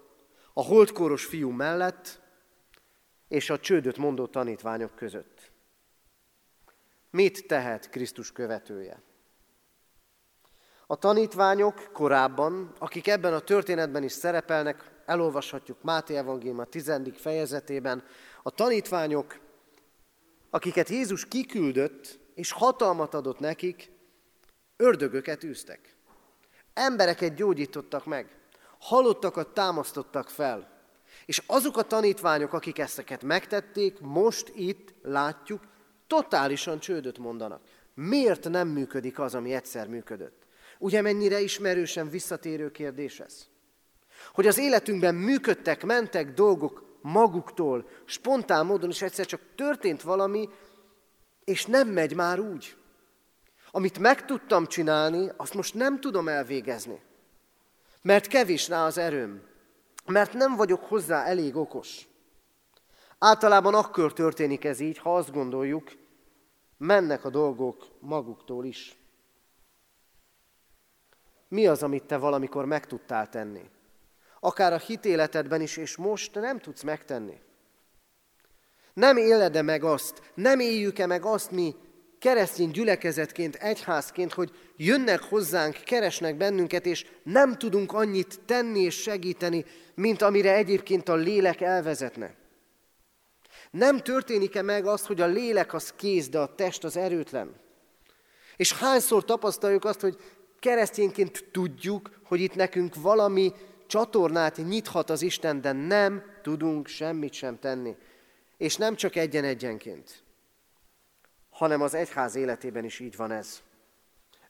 a 0.53 0.63
holdkóros 0.63 1.25
fiú 1.25 1.49
mellett 1.49 2.21
és 3.27 3.49
a 3.49 3.59
csődöt 3.59 3.97
mondó 3.97 4.27
tanítványok 4.27 4.95
között. 4.95 5.51
Mit 7.09 7.47
tehet 7.47 7.89
Krisztus 7.89 8.31
követője? 8.31 9.01
A 10.91 10.95
tanítványok 10.95 11.89
korábban, 11.93 12.71
akik 12.79 13.07
ebben 13.07 13.33
a 13.33 13.39
történetben 13.39 14.03
is 14.03 14.11
szerepelnek, 14.11 14.91
elolvashatjuk 15.05 15.81
Máté 15.81 16.15
Evangélium 16.15 16.59
a 16.59 16.65
10. 16.65 16.91
fejezetében, 17.15 18.03
a 18.43 18.49
tanítványok, 18.49 19.39
akiket 20.49 20.89
Jézus 20.89 21.25
kiküldött, 21.27 22.19
és 22.35 22.51
hatalmat 22.51 23.13
adott 23.13 23.39
nekik, 23.39 23.91
ördögöket 24.77 25.43
űztek. 25.43 25.95
Embereket 26.73 27.35
gyógyítottak 27.35 28.05
meg, 28.05 28.37
halottakat 28.79 29.53
támasztottak 29.53 30.29
fel. 30.29 30.81
És 31.25 31.43
azok 31.47 31.77
a 31.77 31.83
tanítványok, 31.83 32.53
akik 32.53 32.79
ezeket 32.79 33.23
megtették, 33.23 33.99
most 33.99 34.51
itt 34.55 34.93
látjuk, 35.01 35.61
totálisan 36.07 36.79
csődöt 36.79 37.17
mondanak. 37.17 37.61
Miért 37.93 38.49
nem 38.49 38.67
működik 38.67 39.19
az, 39.19 39.35
ami 39.35 39.53
egyszer 39.53 39.87
működött? 39.87 40.49
Ugye 40.81 41.01
mennyire 41.01 41.39
ismerősen 41.39 42.09
visszatérő 42.09 42.71
kérdés 42.71 43.19
ez? 43.19 43.47
Hogy 44.33 44.47
az 44.47 44.57
életünkben 44.57 45.15
működtek, 45.15 45.83
mentek 45.83 46.33
dolgok 46.33 46.97
maguktól, 47.01 47.89
spontán 48.05 48.65
módon, 48.65 48.89
és 48.89 49.01
egyszer 49.01 49.25
csak 49.25 49.41
történt 49.55 50.01
valami, 50.01 50.49
és 51.43 51.65
nem 51.65 51.87
megy 51.87 52.15
már 52.15 52.39
úgy. 52.39 52.75
Amit 53.71 53.99
meg 53.99 54.25
tudtam 54.25 54.65
csinálni, 54.65 55.31
azt 55.37 55.53
most 55.53 55.73
nem 55.73 55.99
tudom 55.99 56.27
elvégezni. 56.27 57.01
Mert 58.01 58.27
kevés 58.27 58.67
rá 58.67 58.85
az 58.85 58.97
erőm. 58.97 59.41
Mert 60.05 60.33
nem 60.33 60.55
vagyok 60.55 60.83
hozzá 60.83 61.23
elég 61.23 61.55
okos. 61.55 62.07
Általában 63.17 63.73
akkor 63.73 64.13
történik 64.13 64.65
ez 64.65 64.79
így, 64.79 64.97
ha 64.97 65.15
azt 65.15 65.31
gondoljuk, 65.31 65.91
mennek 66.77 67.25
a 67.25 67.29
dolgok 67.29 67.87
maguktól 67.99 68.65
is. 68.65 69.00
Mi 71.51 71.67
az, 71.67 71.83
amit 71.83 72.03
te 72.03 72.17
valamikor 72.17 72.65
meg 72.65 72.85
tudtál 72.85 73.29
tenni? 73.29 73.69
Akár 74.39 74.73
a 74.73 74.77
hitéletedben 74.77 75.61
is, 75.61 75.77
és 75.77 75.95
most 75.95 76.35
nem 76.35 76.59
tudsz 76.59 76.81
megtenni. 76.81 77.39
Nem 78.93 79.17
éled-e 79.17 79.61
meg 79.61 79.83
azt, 79.83 80.31
nem 80.33 80.59
éljük-e 80.59 81.05
meg 81.05 81.25
azt 81.25 81.51
mi 81.51 81.75
keresztény 82.19 82.71
gyülekezetként, 82.71 83.55
egyházként, 83.55 84.33
hogy 84.33 84.51
jönnek 84.75 85.21
hozzánk, 85.21 85.75
keresnek 85.75 86.37
bennünket, 86.37 86.85
és 86.85 87.05
nem 87.23 87.57
tudunk 87.57 87.93
annyit 87.93 88.39
tenni 88.45 88.79
és 88.79 89.01
segíteni, 89.01 89.65
mint 89.95 90.21
amire 90.21 90.55
egyébként 90.55 91.09
a 91.09 91.15
lélek 91.15 91.61
elvezetne. 91.61 92.35
Nem 93.71 93.99
történik-e 93.99 94.61
meg 94.61 94.85
az, 94.85 95.05
hogy 95.05 95.21
a 95.21 95.25
lélek 95.25 95.73
az 95.73 95.93
kész, 95.95 96.29
de 96.29 96.39
a 96.39 96.55
test 96.55 96.83
az 96.83 96.97
erőtlen? 96.97 97.55
És 98.55 98.73
hányszor 98.73 99.25
tapasztaljuk 99.25 99.85
azt, 99.85 100.01
hogy 100.01 100.17
keresztényként 100.61 101.45
tudjuk, 101.51 102.19
hogy 102.23 102.39
itt 102.39 102.55
nekünk 102.55 102.95
valami 102.95 103.53
csatornát 103.87 104.57
nyithat 104.57 105.09
az 105.09 105.21
Isten, 105.21 105.61
de 105.61 105.71
nem 105.71 106.23
tudunk 106.41 106.87
semmit 106.87 107.33
sem 107.33 107.59
tenni. 107.59 107.95
És 108.57 108.75
nem 108.75 108.95
csak 108.95 109.15
egyen-egyenként, 109.15 110.23
hanem 111.49 111.81
az 111.81 111.93
egyház 111.93 112.35
életében 112.35 112.83
is 112.83 112.99
így 112.99 113.15
van 113.15 113.31
ez. 113.31 113.61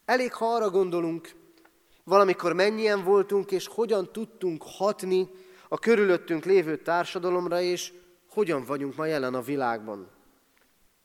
Elég, 0.06 0.34
ha 0.34 0.46
arra 0.46 0.70
gondolunk, 0.70 1.32
valamikor 2.04 2.54
mennyien 2.54 3.04
voltunk, 3.04 3.52
és 3.52 3.68
hogyan 3.68 4.12
tudtunk 4.12 4.64
hatni 4.66 5.30
a 5.68 5.78
körülöttünk 5.78 6.46
lévő 6.46 6.78
társadalomra, 6.78 7.62
és 7.62 7.94
hogyan 8.30 8.64
vagyunk 8.64 8.96
ma 8.96 9.06
jelen 9.06 9.34
a 9.34 9.42
világban. 9.42 10.10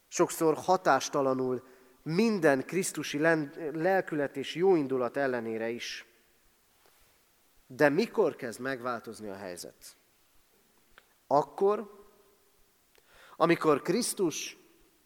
Sokszor 0.08 0.54
hatástalanul, 0.56 1.62
minden 2.08 2.66
Krisztusi 2.66 3.18
lelkület 3.72 4.36
és 4.36 4.54
jóindulat 4.54 5.16
ellenére 5.16 5.68
is. 5.68 6.06
De 7.66 7.88
mikor 7.88 8.36
kezd 8.36 8.60
megváltozni 8.60 9.28
a 9.28 9.34
helyzet? 9.34 9.96
Akkor, 11.26 12.04
amikor 13.36 13.82
Krisztus 13.82 14.56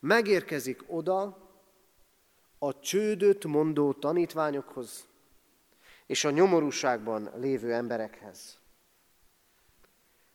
megérkezik 0.00 0.82
oda 0.86 1.48
a 2.58 2.78
csődöt 2.78 3.44
mondó 3.44 3.92
tanítványokhoz 3.92 5.08
és 6.06 6.24
a 6.24 6.30
nyomorúságban 6.30 7.30
lévő 7.36 7.72
emberekhez. 7.72 8.58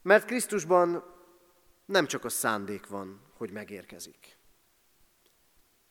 Mert 0.01 0.25
Krisztusban 0.25 1.03
nem 1.85 2.05
csak 2.05 2.25
a 2.25 2.29
szándék 2.29 2.87
van, 2.87 3.21
hogy 3.37 3.51
megérkezik, 3.51 4.34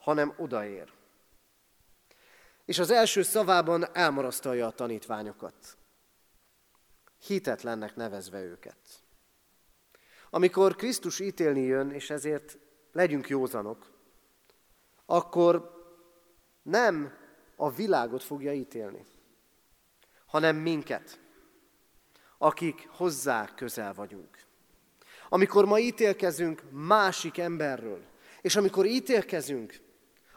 hanem 0.04 0.34
odaér. 0.36 0.92
És 2.64 2.78
az 2.78 2.90
első 2.90 3.22
szavában 3.22 3.96
elmarasztalja 3.96 4.66
a 4.66 4.70
tanítványokat. 4.70 5.76
Hitetlennek 7.26 7.96
nevezve 7.96 8.42
őket. 8.42 8.76
Amikor 10.30 10.76
Krisztus 10.76 11.20
ítélni 11.20 11.60
jön, 11.60 11.90
és 11.90 12.10
ezért 12.10 12.58
legyünk 12.92 13.28
józanok, 13.28 13.90
akkor 15.06 15.72
nem 16.62 17.16
a 17.56 17.70
világot 17.70 18.22
fogja 18.22 18.52
ítélni, 18.52 19.06
hanem 20.26 20.56
minket, 20.56 21.20
akik 22.38 22.88
hozzá 22.88 23.54
közel 23.54 23.94
vagyunk. 23.94 24.44
Amikor 25.28 25.64
ma 25.64 25.78
ítélkezünk 25.78 26.62
másik 26.70 27.38
emberről, 27.38 28.04
és 28.40 28.56
amikor 28.56 28.86
ítélkezünk 28.86 29.82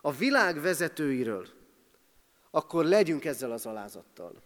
a 0.07 0.11
világ 0.11 0.61
vezetőiről, 0.61 1.47
akkor 2.51 2.85
legyünk 2.85 3.25
ezzel 3.25 3.51
az 3.51 3.65
alázattal. 3.65 4.43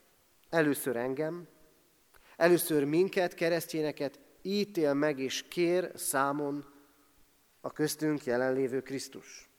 Először 0.49 0.95
engem, 0.95 1.47
először 2.37 2.83
minket, 2.83 3.33
keresztényeket 3.33 4.19
ítél 4.41 4.93
meg 4.93 5.19
és 5.19 5.47
kér 5.47 5.91
számon 5.95 6.65
a 7.61 7.71
köztünk 7.71 8.23
jelenlévő 8.23 8.81
Krisztus. 8.81 9.49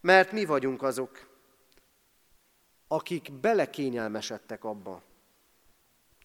Mert 0.00 0.32
mi 0.32 0.44
vagyunk 0.44 0.82
azok, 0.82 1.28
akik 2.88 3.32
belekényelmesedtek 3.32 4.64
abba, 4.64 5.02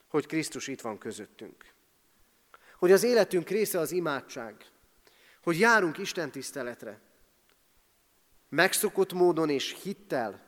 hogy 0.07 0.25
Krisztus 0.25 0.67
itt 0.67 0.81
van 0.81 0.97
közöttünk. 0.97 1.73
Hogy 2.77 2.91
az 2.91 3.03
életünk 3.03 3.49
része 3.49 3.79
az 3.79 3.91
imádság, 3.91 4.65
hogy 5.43 5.59
járunk 5.59 5.97
Isten 5.97 6.31
tiszteletre. 6.31 7.09
Megszokott 8.51 9.13
módon 9.13 9.49
és 9.49 9.81
hittel, 9.83 10.39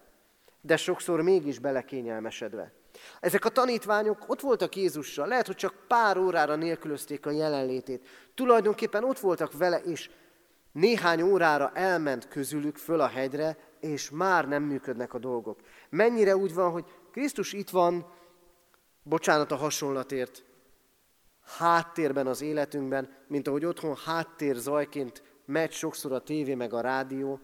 de 0.62 0.78
sokszor 0.78 1.22
mégis 1.22 1.60
belekényelmesedve. 1.60 2.74
Ezek 3.20 3.46
a 3.46 3.50
tanítványok 3.50 4.30
ott 4.30 4.40
voltak 4.40 4.76
Jézussal, 4.76 5.28
lehet, 5.28 5.46
hogy 5.46 5.56
csak 5.56 5.86
pár 5.88 6.18
órára 6.18 6.56
nélkülözték 6.56 7.26
a 7.26 7.32
jelenlétét. 7.32 8.08
Tulajdonképpen 8.36 9.04
ott 9.04 9.20
voltak 9.20 9.58
vele, 9.58 9.78
és 9.78 10.10
néhány 10.72 11.22
órára 11.22 11.72
elment 11.74 12.28
közülük 12.28 12.78
föl 12.78 13.00
a 13.00 13.08
hegyre, 13.08 13.58
és 13.80 14.10
már 14.10 14.48
nem 14.48 14.64
működnek 14.64 15.14
a 15.14 15.20
dolgok. 15.20 15.60
Mennyire 15.90 16.36
úgy 16.36 16.54
van, 16.54 16.72
hogy 16.72 16.86
Krisztus 17.12 17.54
itt 17.54 17.70
van, 17.70 18.14
bocsánat 19.04 19.52
a 19.52 19.56
hasonlatért, 19.56 20.44
háttérben 21.58 22.28
az 22.28 22.42
életünkben, 22.42 23.16
mint 23.28 23.48
ahogy 23.48 23.66
otthon 23.66 23.96
háttér 24.06 24.56
zajként 24.56 25.24
megy 25.46 25.72
sokszor 25.72 26.12
a 26.12 26.20
tévé 26.20 26.56
meg 26.56 26.74
a 26.74 26.82
rádió, 26.82 27.40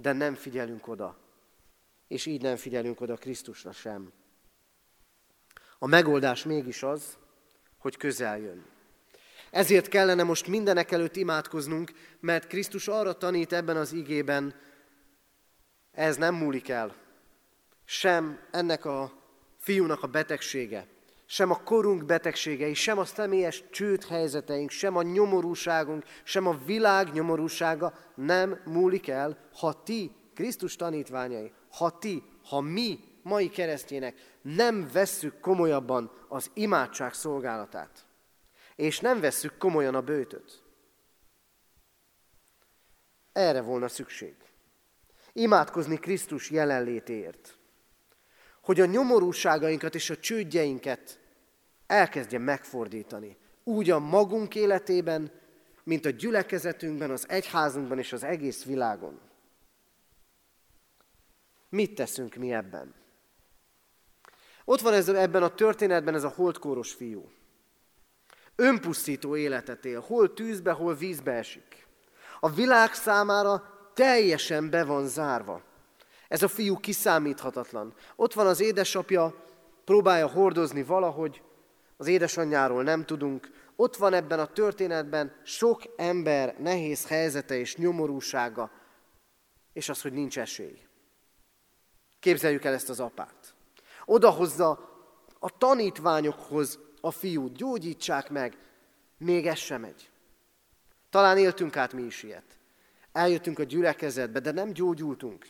de 0.00 0.12
nem 0.12 0.34
figyelünk 0.34 0.86
oda. 0.88 1.18
És 2.08 2.26
így 2.26 2.42
nem 2.42 2.56
figyelünk 2.56 3.00
oda 3.00 3.16
Krisztusra 3.16 3.72
sem. 3.72 4.12
A 5.78 5.86
megoldás 5.86 6.44
mégis 6.44 6.82
az, 6.82 7.18
hogy 7.78 7.96
közel 7.96 8.38
jön. 8.38 8.64
Ezért 9.50 9.88
kellene 9.88 10.22
most 10.22 10.46
mindenek 10.46 10.90
előtt 10.90 11.16
imádkoznunk, 11.16 11.92
mert 12.20 12.46
Krisztus 12.46 12.88
arra 12.88 13.12
tanít 13.12 13.52
ebben 13.52 13.76
az 13.76 13.92
igében, 13.92 14.54
ez 15.92 16.16
nem 16.16 16.34
múlik 16.34 16.68
el. 16.68 16.96
Sem 17.84 18.40
ennek 18.50 18.84
a 18.84 19.12
fiúnak 19.56 20.02
a 20.02 20.06
betegsége, 20.06 20.86
sem 21.30 21.50
a 21.50 21.62
korunk 21.62 22.04
betegségei, 22.04 22.74
sem 22.74 22.98
a 22.98 23.04
személyes 23.04 23.64
csőd 23.70 24.04
helyzeteink, 24.04 24.70
sem 24.70 24.96
a 24.96 25.02
nyomorúságunk, 25.02 26.04
sem 26.24 26.46
a 26.46 26.58
világ 26.64 27.12
nyomorúsága 27.12 27.94
nem 28.14 28.60
múlik 28.64 29.08
el, 29.08 29.38
ha 29.52 29.82
ti, 29.82 30.12
Krisztus 30.34 30.76
tanítványai, 30.76 31.52
ha 31.70 31.98
ti, 31.98 32.22
ha 32.44 32.60
mi, 32.60 32.98
mai 33.22 33.48
keresztjének 33.48 34.38
nem 34.42 34.88
vesszük 34.92 35.40
komolyabban 35.40 36.10
az 36.28 36.50
imádság 36.54 37.14
szolgálatát, 37.14 38.06
és 38.76 39.00
nem 39.00 39.20
vesszük 39.20 39.58
komolyan 39.58 39.94
a 39.94 40.02
bőtöt. 40.02 40.62
Erre 43.32 43.60
volna 43.60 43.88
szükség. 43.88 44.34
Imádkozni 45.32 45.96
Krisztus 45.96 46.50
jelenlétéért 46.50 47.57
hogy 48.68 48.80
a 48.80 48.86
nyomorúságainkat 48.86 49.94
és 49.94 50.10
a 50.10 50.16
csődjeinket 50.16 51.18
elkezdje 51.86 52.38
megfordítani. 52.38 53.36
Úgy 53.64 53.90
a 53.90 53.98
magunk 53.98 54.54
életében, 54.54 55.30
mint 55.84 56.04
a 56.04 56.10
gyülekezetünkben, 56.10 57.10
az 57.10 57.28
egyházunkban 57.28 57.98
és 57.98 58.12
az 58.12 58.24
egész 58.24 58.64
világon. 58.64 59.20
Mit 61.68 61.94
teszünk 61.94 62.34
mi 62.34 62.52
ebben? 62.52 62.94
Ott 64.64 64.80
van 64.80 64.92
ez, 64.92 65.08
ebben 65.08 65.42
a 65.42 65.54
történetben 65.54 66.14
ez 66.14 66.24
a 66.24 66.32
holdkóros 66.36 66.92
fiú. 66.92 67.30
Önpusztító 68.56 69.36
életet 69.36 69.84
él, 69.84 70.00
hol 70.00 70.34
tűzbe, 70.34 70.72
hol 70.72 70.94
vízbe 70.94 71.32
esik. 71.32 71.86
A 72.40 72.50
világ 72.50 72.94
számára 72.94 73.62
teljesen 73.94 74.70
be 74.70 74.84
van 74.84 75.06
zárva. 75.06 75.67
Ez 76.28 76.42
a 76.42 76.48
fiú 76.48 76.76
kiszámíthatatlan. 76.76 77.94
Ott 78.16 78.32
van 78.32 78.46
az 78.46 78.60
édesapja, 78.60 79.34
próbálja 79.84 80.26
hordozni 80.26 80.82
valahogy, 80.82 81.42
az 81.96 82.06
édesanyjáról 82.06 82.82
nem 82.82 83.04
tudunk. 83.04 83.50
Ott 83.76 83.96
van 83.96 84.12
ebben 84.12 84.38
a 84.38 84.46
történetben 84.46 85.32
sok 85.44 85.82
ember 85.96 86.54
nehéz 86.58 87.06
helyzete 87.06 87.58
és 87.58 87.76
nyomorúsága, 87.76 88.70
és 89.72 89.88
az, 89.88 90.02
hogy 90.02 90.12
nincs 90.12 90.38
esély. 90.38 90.78
Képzeljük 92.20 92.64
el 92.64 92.74
ezt 92.74 92.88
az 92.88 93.00
apát. 93.00 93.54
Odahozza 94.04 94.88
a 95.38 95.58
tanítványokhoz 95.58 96.78
a 97.00 97.10
fiút, 97.10 97.56
gyógyítsák 97.56 98.30
meg, 98.30 98.58
még 99.18 99.46
ez 99.46 99.58
sem 99.58 99.80
megy. 99.80 100.10
Talán 101.10 101.38
éltünk 101.38 101.76
át 101.76 101.92
mi 101.92 102.02
is 102.02 102.22
ilyet. 102.22 102.58
Eljöttünk 103.12 103.58
a 103.58 103.62
gyülekezetbe, 103.62 104.40
de 104.40 104.50
nem 104.50 104.72
gyógyultunk. 104.72 105.46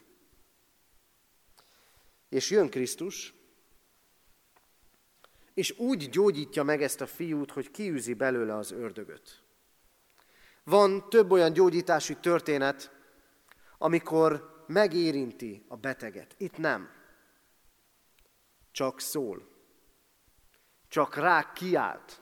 És 2.29 2.51
jön 2.51 2.71
Krisztus, 2.71 3.35
és 5.55 5.79
úgy 5.79 6.09
gyógyítja 6.09 6.63
meg 6.63 6.83
ezt 6.83 7.01
a 7.01 7.07
fiút, 7.07 7.51
hogy 7.51 7.71
kiűzi 7.71 8.15
belőle 8.15 8.57
az 8.57 8.71
ördögöt. 8.71 9.43
Van 10.65 11.09
több 11.09 11.31
olyan 11.31 11.53
gyógyítási 11.53 12.15
történet, 12.15 12.91
amikor 13.79 14.63
megérinti 14.67 15.65
a 15.69 15.77
beteget. 15.77 16.35
Itt 16.39 16.57
nem. 16.57 16.91
Csak 18.73 19.01
szól. 19.01 19.49
Csak 20.89 21.17
rá 21.17 21.53
kiált. 21.53 22.21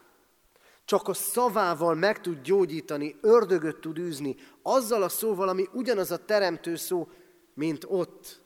Csak 0.85 1.09
a 1.09 1.15
szavával 1.15 1.95
meg 1.95 2.21
tud 2.21 2.41
gyógyítani, 2.41 3.17
ördögöt 3.21 3.81
tud 3.81 3.99
űzni, 3.99 4.37
azzal 4.63 5.03
a 5.03 5.09
szóval, 5.09 5.49
ami 5.49 5.69
ugyanaz 5.73 6.11
a 6.11 6.25
teremtő 6.25 6.77
szó, 6.77 7.11
mint 7.55 7.85
ott, 7.89 8.46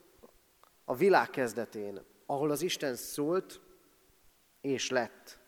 a 0.90 0.94
világ 0.94 1.30
kezdetén, 1.30 2.00
ahol 2.26 2.50
az 2.50 2.62
Isten 2.62 2.94
szólt, 2.94 3.60
és 4.60 4.90
lett. 4.90 5.38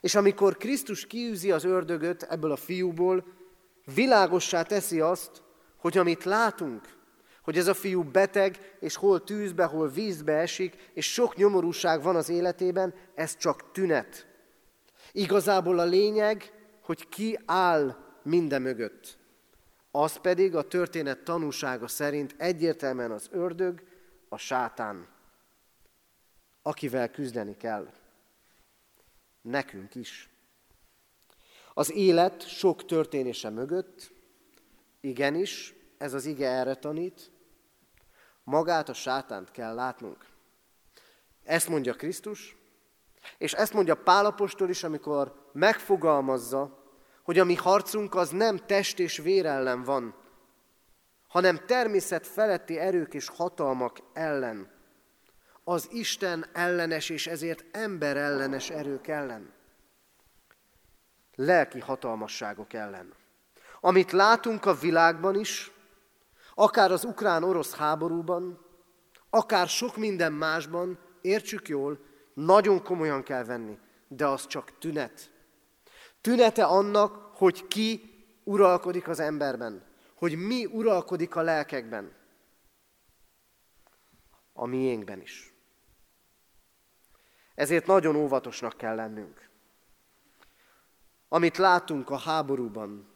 És 0.00 0.14
amikor 0.14 0.56
Krisztus 0.56 1.06
kiűzi 1.06 1.50
az 1.50 1.64
ördögöt 1.64 2.22
ebből 2.22 2.50
a 2.50 2.56
fiúból, 2.56 3.24
világossá 3.94 4.62
teszi 4.62 5.00
azt, 5.00 5.42
hogy 5.76 5.98
amit 5.98 6.24
látunk, 6.24 6.98
hogy 7.42 7.58
ez 7.58 7.66
a 7.66 7.74
fiú 7.74 8.02
beteg, 8.02 8.76
és 8.80 8.96
hol 8.96 9.24
tűzbe, 9.24 9.64
hol 9.64 9.88
vízbe 9.88 10.32
esik, 10.32 10.90
és 10.94 11.12
sok 11.12 11.36
nyomorúság 11.36 12.02
van 12.02 12.16
az 12.16 12.28
életében, 12.28 12.94
ez 13.14 13.36
csak 13.36 13.72
tünet. 13.72 14.26
Igazából 15.12 15.78
a 15.78 15.84
lényeg, 15.84 16.52
hogy 16.82 17.08
ki 17.08 17.38
áll 17.46 17.96
minden 18.22 18.62
mögött. 18.62 19.18
Az 19.90 20.16
pedig 20.16 20.54
a 20.54 20.68
történet 20.68 21.24
tanúsága 21.24 21.88
szerint 21.88 22.34
egyértelműen 22.38 23.10
az 23.10 23.28
ördög, 23.30 23.88
a 24.32 24.36
sátán, 24.36 25.08
akivel 26.62 27.10
küzdeni 27.10 27.56
kell. 27.56 27.92
Nekünk 29.40 29.94
is. 29.94 30.28
Az 31.74 31.92
élet 31.92 32.48
sok 32.48 32.84
történése 32.84 33.50
mögött, 33.50 34.12
igenis, 35.00 35.74
ez 35.98 36.14
az 36.14 36.24
ige 36.24 36.48
erre 36.48 36.74
tanít, 36.74 37.30
magát 38.44 38.88
a 38.88 38.94
sátánt 38.94 39.50
kell 39.50 39.74
látnunk. 39.74 40.26
Ezt 41.44 41.68
mondja 41.68 41.94
Krisztus, 41.94 42.56
és 43.38 43.52
ezt 43.52 43.72
mondja 43.72 43.94
Pálapostól 43.94 44.68
is, 44.68 44.82
amikor 44.84 45.50
megfogalmazza, 45.52 46.84
hogy 47.22 47.38
a 47.38 47.44
mi 47.44 47.54
harcunk 47.54 48.14
az 48.14 48.30
nem 48.30 48.56
test 48.56 48.98
és 48.98 49.16
vér 49.18 49.46
ellen 49.46 49.82
van, 49.82 50.14
hanem 51.30 51.60
természet 51.66 52.26
feletti 52.26 52.78
erők 52.78 53.14
és 53.14 53.28
hatalmak 53.28 53.98
ellen. 54.12 54.70
Az 55.64 55.88
Isten 55.90 56.46
ellenes 56.52 57.08
és 57.08 57.26
ezért 57.26 57.64
ember 57.76 58.16
ellenes 58.16 58.70
erők 58.70 59.06
ellen. 59.06 59.52
Lelki 61.34 61.80
hatalmasságok 61.80 62.72
ellen. 62.72 63.14
Amit 63.80 64.12
látunk 64.12 64.66
a 64.66 64.74
világban 64.74 65.34
is, 65.34 65.72
akár 66.54 66.92
az 66.92 67.04
ukrán-orosz 67.04 67.74
háborúban, 67.74 68.66
akár 69.30 69.68
sok 69.68 69.96
minden 69.96 70.32
másban, 70.32 70.98
értsük 71.20 71.68
jól, 71.68 71.98
nagyon 72.34 72.82
komolyan 72.82 73.22
kell 73.22 73.44
venni, 73.44 73.78
de 74.08 74.26
az 74.26 74.46
csak 74.46 74.78
tünet. 74.78 75.30
Tünete 76.20 76.64
annak, 76.64 77.30
hogy 77.34 77.68
ki 77.68 78.14
uralkodik 78.44 79.08
az 79.08 79.20
emberben, 79.20 79.89
hogy 80.20 80.36
mi 80.36 80.64
uralkodik 80.64 81.36
a 81.36 81.42
lelkekben. 81.42 82.12
A 84.52 84.66
miénkben 84.66 85.20
is. 85.20 85.54
Ezért 87.54 87.86
nagyon 87.86 88.16
óvatosnak 88.16 88.76
kell 88.76 88.94
lennünk. 88.94 89.48
Amit 91.28 91.56
látunk 91.56 92.10
a 92.10 92.16
háborúban, 92.16 93.08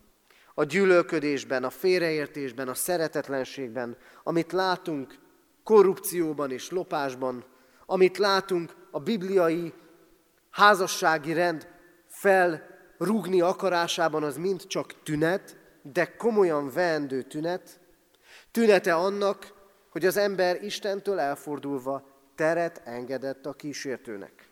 a 0.54 0.64
gyűlölködésben, 0.64 1.64
a 1.64 1.70
félreértésben, 1.70 2.68
a 2.68 2.74
szeretetlenségben, 2.74 3.96
amit 4.22 4.52
látunk 4.52 5.18
korrupcióban 5.62 6.50
és 6.50 6.70
lopásban, 6.70 7.44
amit 7.86 8.18
látunk 8.18 8.76
a 8.90 9.00
bibliai 9.00 9.72
házassági 10.50 11.32
rend 11.32 11.68
felrúgni 12.06 13.40
akarásában, 13.40 14.22
az 14.22 14.36
mind 14.36 14.66
csak 14.66 15.02
tünet, 15.02 15.62
de 15.92 16.16
komolyan 16.16 16.70
veendő 16.70 17.22
tünet, 17.22 17.80
tünete 18.50 18.94
annak, 18.94 19.52
hogy 19.88 20.06
az 20.06 20.16
ember 20.16 20.62
Istentől 20.62 21.18
elfordulva 21.18 22.08
teret 22.34 22.80
engedett 22.84 23.46
a 23.46 23.52
kísértőnek. 23.52 24.48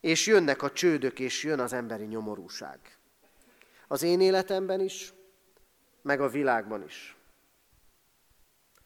És 0.00 0.26
jönnek 0.26 0.62
a 0.62 0.72
csődök, 0.72 1.18
és 1.18 1.44
jön 1.44 1.60
az 1.60 1.72
emberi 1.72 2.04
nyomorúság. 2.04 2.98
Az 3.88 4.02
én 4.02 4.20
életemben 4.20 4.80
is, 4.80 5.12
meg 6.02 6.20
a 6.20 6.28
világban 6.28 6.84
is. 6.84 7.16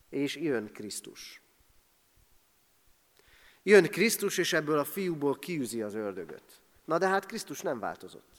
És 0.08 0.36
jön 0.36 0.72
Krisztus. 0.72 1.42
Jön 3.62 3.84
Krisztus, 3.84 4.38
és 4.38 4.52
ebből 4.52 4.78
a 4.78 4.84
fiúból 4.84 5.38
kiűzi 5.38 5.82
az 5.82 5.94
ördögöt. 5.94 6.60
Na 6.84 6.98
de 6.98 7.08
hát 7.08 7.26
Krisztus 7.26 7.60
nem 7.60 7.78
változott. 7.78 8.33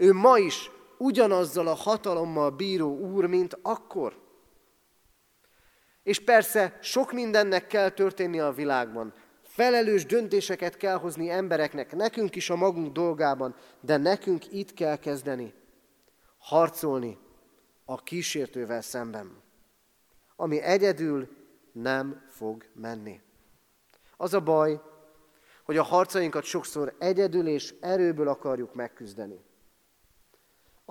Ő 0.00 0.12
ma 0.12 0.38
is 0.38 0.70
ugyanazzal 0.98 1.66
a 1.66 1.74
hatalommal 1.74 2.50
bíró 2.50 2.98
úr, 2.98 3.26
mint 3.26 3.58
akkor. 3.62 4.18
És 6.02 6.20
persze 6.20 6.78
sok 6.82 7.12
mindennek 7.12 7.66
kell 7.66 7.88
történni 7.88 8.40
a 8.40 8.52
világban. 8.52 9.14
Felelős 9.42 10.06
döntéseket 10.06 10.76
kell 10.76 10.96
hozni 10.96 11.30
embereknek, 11.30 11.92
nekünk 11.92 12.36
is 12.36 12.50
a 12.50 12.56
magunk 12.56 12.92
dolgában, 12.92 13.54
de 13.80 13.96
nekünk 13.96 14.52
itt 14.52 14.74
kell 14.74 14.96
kezdeni. 14.96 15.54
Harcolni 16.38 17.18
a 17.84 18.02
kísértővel 18.02 18.82
szemben, 18.82 19.42
ami 20.36 20.60
egyedül 20.60 21.28
nem 21.72 22.26
fog 22.28 22.64
menni. 22.74 23.20
Az 24.16 24.34
a 24.34 24.40
baj, 24.40 24.80
hogy 25.64 25.76
a 25.76 25.82
harcainkat 25.82 26.44
sokszor 26.44 26.94
egyedül 26.98 27.46
és 27.46 27.74
erőből 27.80 28.28
akarjuk 28.28 28.74
megküzdeni. 28.74 29.48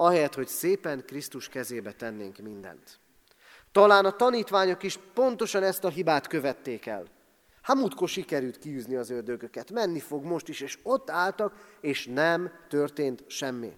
Ahelyett, 0.01 0.33
hogy 0.33 0.47
szépen 0.47 1.03
Krisztus 1.05 1.49
kezébe 1.49 1.91
tennénk 1.91 2.37
mindent. 2.37 2.99
Talán 3.71 4.05
a 4.05 4.15
tanítványok 4.15 4.83
is 4.83 4.99
pontosan 5.13 5.63
ezt 5.63 5.83
a 5.83 5.89
hibát 5.89 6.27
követték 6.27 6.85
el. 6.85 7.05
Hát 7.61 7.77
múltkor 7.77 8.09
sikerült 8.09 8.57
kiűzni 8.57 8.95
az 8.95 9.09
ördögöket, 9.09 9.71
menni 9.71 9.99
fog 9.99 10.23
most 10.23 10.47
is, 10.47 10.61
és 10.61 10.79
ott 10.83 11.09
álltak, 11.09 11.75
és 11.81 12.05
nem 12.05 12.51
történt 12.67 13.23
semmi. 13.27 13.77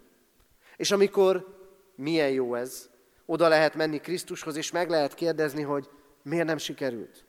És 0.78 0.92
amikor, 0.92 1.58
milyen 1.96 2.32
jó 2.32 2.56
ez, 2.56 2.90
oda 3.26 3.48
lehet 3.48 3.76
menni 3.76 4.00
Krisztushoz, 4.00 4.56
és 4.56 4.72
meg 4.72 4.90
lehet 4.90 5.14
kérdezni, 5.14 5.62
hogy 5.62 5.90
miért 6.24 6.46
nem 6.46 6.58
sikerült. 6.58 7.26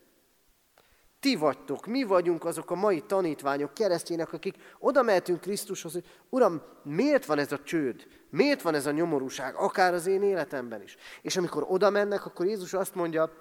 Ti 1.20 1.36
vagytok, 1.36 1.86
mi 1.86 2.02
vagyunk 2.02 2.44
azok 2.44 2.70
a 2.70 2.74
mai 2.74 3.00
tanítványok, 3.00 3.74
keresztjének, 3.74 4.32
akik 4.32 4.56
oda 4.78 5.02
mehetünk 5.02 5.40
Krisztushoz, 5.40 5.92
hogy 5.92 6.06
Uram, 6.28 6.62
miért 6.82 7.26
van 7.26 7.38
ez 7.38 7.52
a 7.52 7.62
csőd? 7.62 8.06
Miért 8.32 8.62
van 8.62 8.74
ez 8.74 8.86
a 8.86 8.90
nyomorúság? 8.90 9.54
Akár 9.54 9.94
az 9.94 10.06
én 10.06 10.22
életemben 10.22 10.82
is. 10.82 10.96
És 11.22 11.36
amikor 11.36 11.64
oda 11.68 11.90
mennek, 11.90 12.26
akkor 12.26 12.46
Jézus 12.46 12.72
azt 12.72 12.94
mondja, 12.94 13.32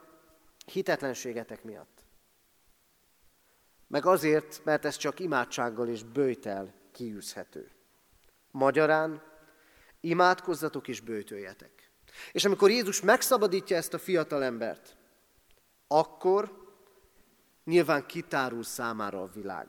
hitetlenségetek 0.66 1.64
miatt. 1.64 2.06
Meg 3.88 4.06
azért, 4.06 4.62
mert 4.64 4.86
ez 4.86 4.96
csak 4.96 5.20
imádsággal 5.20 5.88
és 5.88 6.04
bőjtel 6.04 6.74
kiűzhető. 6.92 7.72
Magyarán, 8.52 9.24
imádkozzatok 10.00 10.88
és 10.88 11.00
bőjtöljetek. 11.00 11.92
És 12.32 12.46
amikor 12.46 12.70
Jézus 12.70 13.02
megszabadítja 13.02 13.78
ezt 13.78 13.94
a 13.94 14.00
fiatal 14.00 14.44
embert, 14.44 14.98
akkor 15.88 16.68
nyilván 17.64 18.06
kitárul 18.06 18.64
számára 18.64 19.22
a 19.22 19.32
világ. 19.34 19.68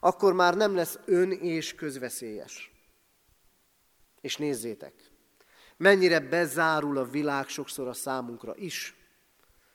Akkor 0.00 0.32
már 0.32 0.56
nem 0.56 0.74
lesz 0.74 0.98
ön 1.04 1.30
és 1.30 1.74
közveszélyes. 1.74 2.69
És 4.20 4.36
nézzétek, 4.36 4.94
mennyire 5.76 6.20
bezárul 6.20 6.98
a 6.98 7.04
világ 7.04 7.48
sokszor 7.48 7.88
a 7.88 7.92
számunkra 7.92 8.56
is, 8.56 8.94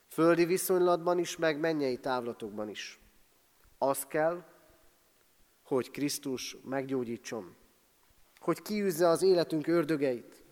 földi 0.07 0.45
viszonylatban 0.45 1.19
is, 1.19 1.37
meg 1.37 1.59
mennyei 1.59 1.97
távlatokban 1.97 2.69
is. 2.69 2.99
Az 3.77 4.05
kell, 4.05 4.43
hogy 5.63 5.91
Krisztus 5.91 6.57
meggyógyítson, 6.63 7.55
hogy 8.39 8.61
kiűzze 8.61 9.07
az 9.07 9.21
életünk 9.21 9.67
ördögeit, 9.67 10.43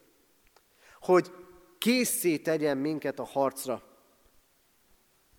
hogy 1.00 1.32
készé 1.78 2.38
tegyen 2.38 2.78
minket 2.78 3.20
a 3.20 3.24
harcra, 3.24 3.84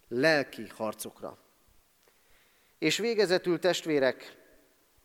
lelki 0.08 0.66
harcokra. 0.68 1.38
És 2.78 2.98
végezetül 2.98 3.58
testvérek, 3.58 4.42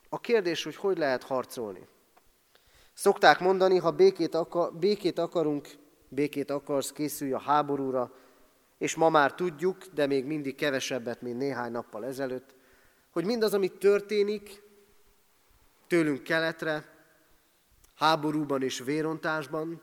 a 0.09 0.19
kérdés, 0.19 0.63
hogy 0.63 0.75
hogy 0.75 0.97
lehet 0.97 1.23
harcolni. 1.23 1.87
Szokták 2.99 3.39
mondani, 3.39 3.77
ha 3.77 3.91
békét, 3.91 4.35
akar, 4.35 4.73
békét 4.73 5.19
akarunk, 5.19 5.67
békét 6.07 6.49
akarsz, 6.49 6.91
készülj 6.91 7.33
a 7.33 7.39
háborúra, 7.39 8.13
és 8.77 8.95
ma 8.95 9.09
már 9.09 9.33
tudjuk, 9.33 9.85
de 9.85 10.07
még 10.07 10.25
mindig 10.25 10.55
kevesebbet, 10.55 11.21
mint 11.21 11.37
néhány 11.37 11.71
nappal 11.71 12.05
ezelőtt, 12.05 12.55
hogy 13.11 13.25
mindaz, 13.25 13.53
ami 13.53 13.67
történik 13.67 14.61
tőlünk 15.87 16.23
keletre, 16.23 16.85
háborúban 17.95 18.63
és 18.63 18.79
vérontásban, 18.79 19.81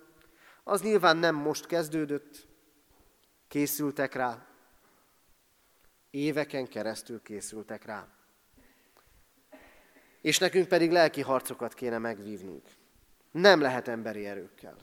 az 0.65 0.83
nyilván 0.83 1.17
nem 1.17 1.35
most 1.35 1.67
kezdődött, 1.67 2.47
készültek 3.49 4.15
rá, 4.15 4.47
éveken 6.11 6.69
keresztül 6.69 7.23
készültek 7.23 7.85
rá. 7.85 8.09
És 10.21 10.39
nekünk 10.39 10.69
pedig 10.69 10.91
lelki 10.91 11.21
harcokat 11.21 11.75
kéne 11.75 11.99
megvívnunk. 11.99 12.76
Nem 13.37 13.61
lehet 13.61 13.89
emberi 13.89 14.27
erőkkel. 14.27 14.77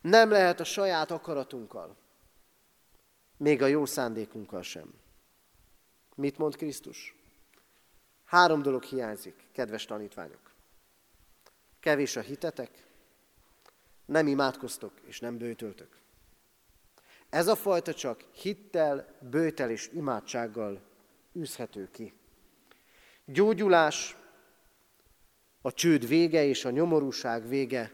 Nem 0.00 0.30
lehet 0.30 0.60
a 0.60 0.64
saját 0.64 1.10
akaratunkkal. 1.10 1.96
Még 3.36 3.62
a 3.62 3.66
jó 3.66 3.84
szándékunkkal 3.84 4.62
sem. 4.62 4.94
Mit 6.14 6.38
mond 6.38 6.56
Krisztus? 6.56 7.16
Három 8.24 8.62
dolog 8.62 8.82
hiányzik, 8.82 9.46
kedves 9.52 9.84
tanítványok. 9.84 10.50
Kevés 11.80 12.16
a 12.16 12.20
hitetek, 12.20 12.86
nem 14.04 14.26
imádkoztok 14.26 14.92
és 15.04 15.20
nem 15.20 15.38
bőtöltök. 15.38 15.96
Ez 17.28 17.46
a 17.46 17.56
fajta 17.56 17.94
csak 17.94 18.24
hittel, 18.32 19.16
bőtel 19.20 19.70
és 19.70 19.90
imádsággal 19.92 20.82
űzhető 21.36 21.90
ki. 21.90 22.12
Gyógyulás, 23.24 24.16
a 25.62 25.72
csőd 25.72 26.08
vége 26.08 26.44
és 26.44 26.64
a 26.64 26.70
nyomorúság 26.70 27.48
vége 27.48 27.92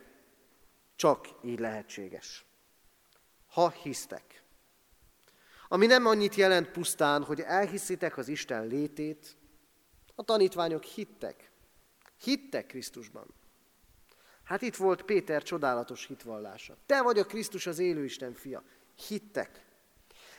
csak 0.97 1.29
így 1.43 1.59
lehetséges. 1.59 2.45
Ha 3.47 3.71
hisztek. 3.71 4.43
Ami 5.69 5.87
nem 5.87 6.07
annyit 6.07 6.35
jelent 6.35 6.71
pusztán, 6.71 7.23
hogy 7.23 7.41
elhiszitek 7.41 8.17
az 8.17 8.29
Isten 8.29 8.67
létét, 8.67 9.37
a 10.15 10.23
tanítványok 10.23 10.83
hittek. 10.83 11.51
Hittek 12.23 12.67
Krisztusban. 12.67 13.35
Hát 14.45 14.63
itt 14.63 14.77
volt 14.77 15.03
Péter 15.03 15.43
csodálatos 15.43 16.07
hitvallása. 16.07 16.77
Te 16.87 17.03
vagy 17.03 17.19
a 17.19 17.25
Krisztus 17.25 17.67
az 17.67 17.79
élő 17.79 18.05
Isten 18.05 18.35
fia. 18.35 18.63
Hittek. 19.09 19.67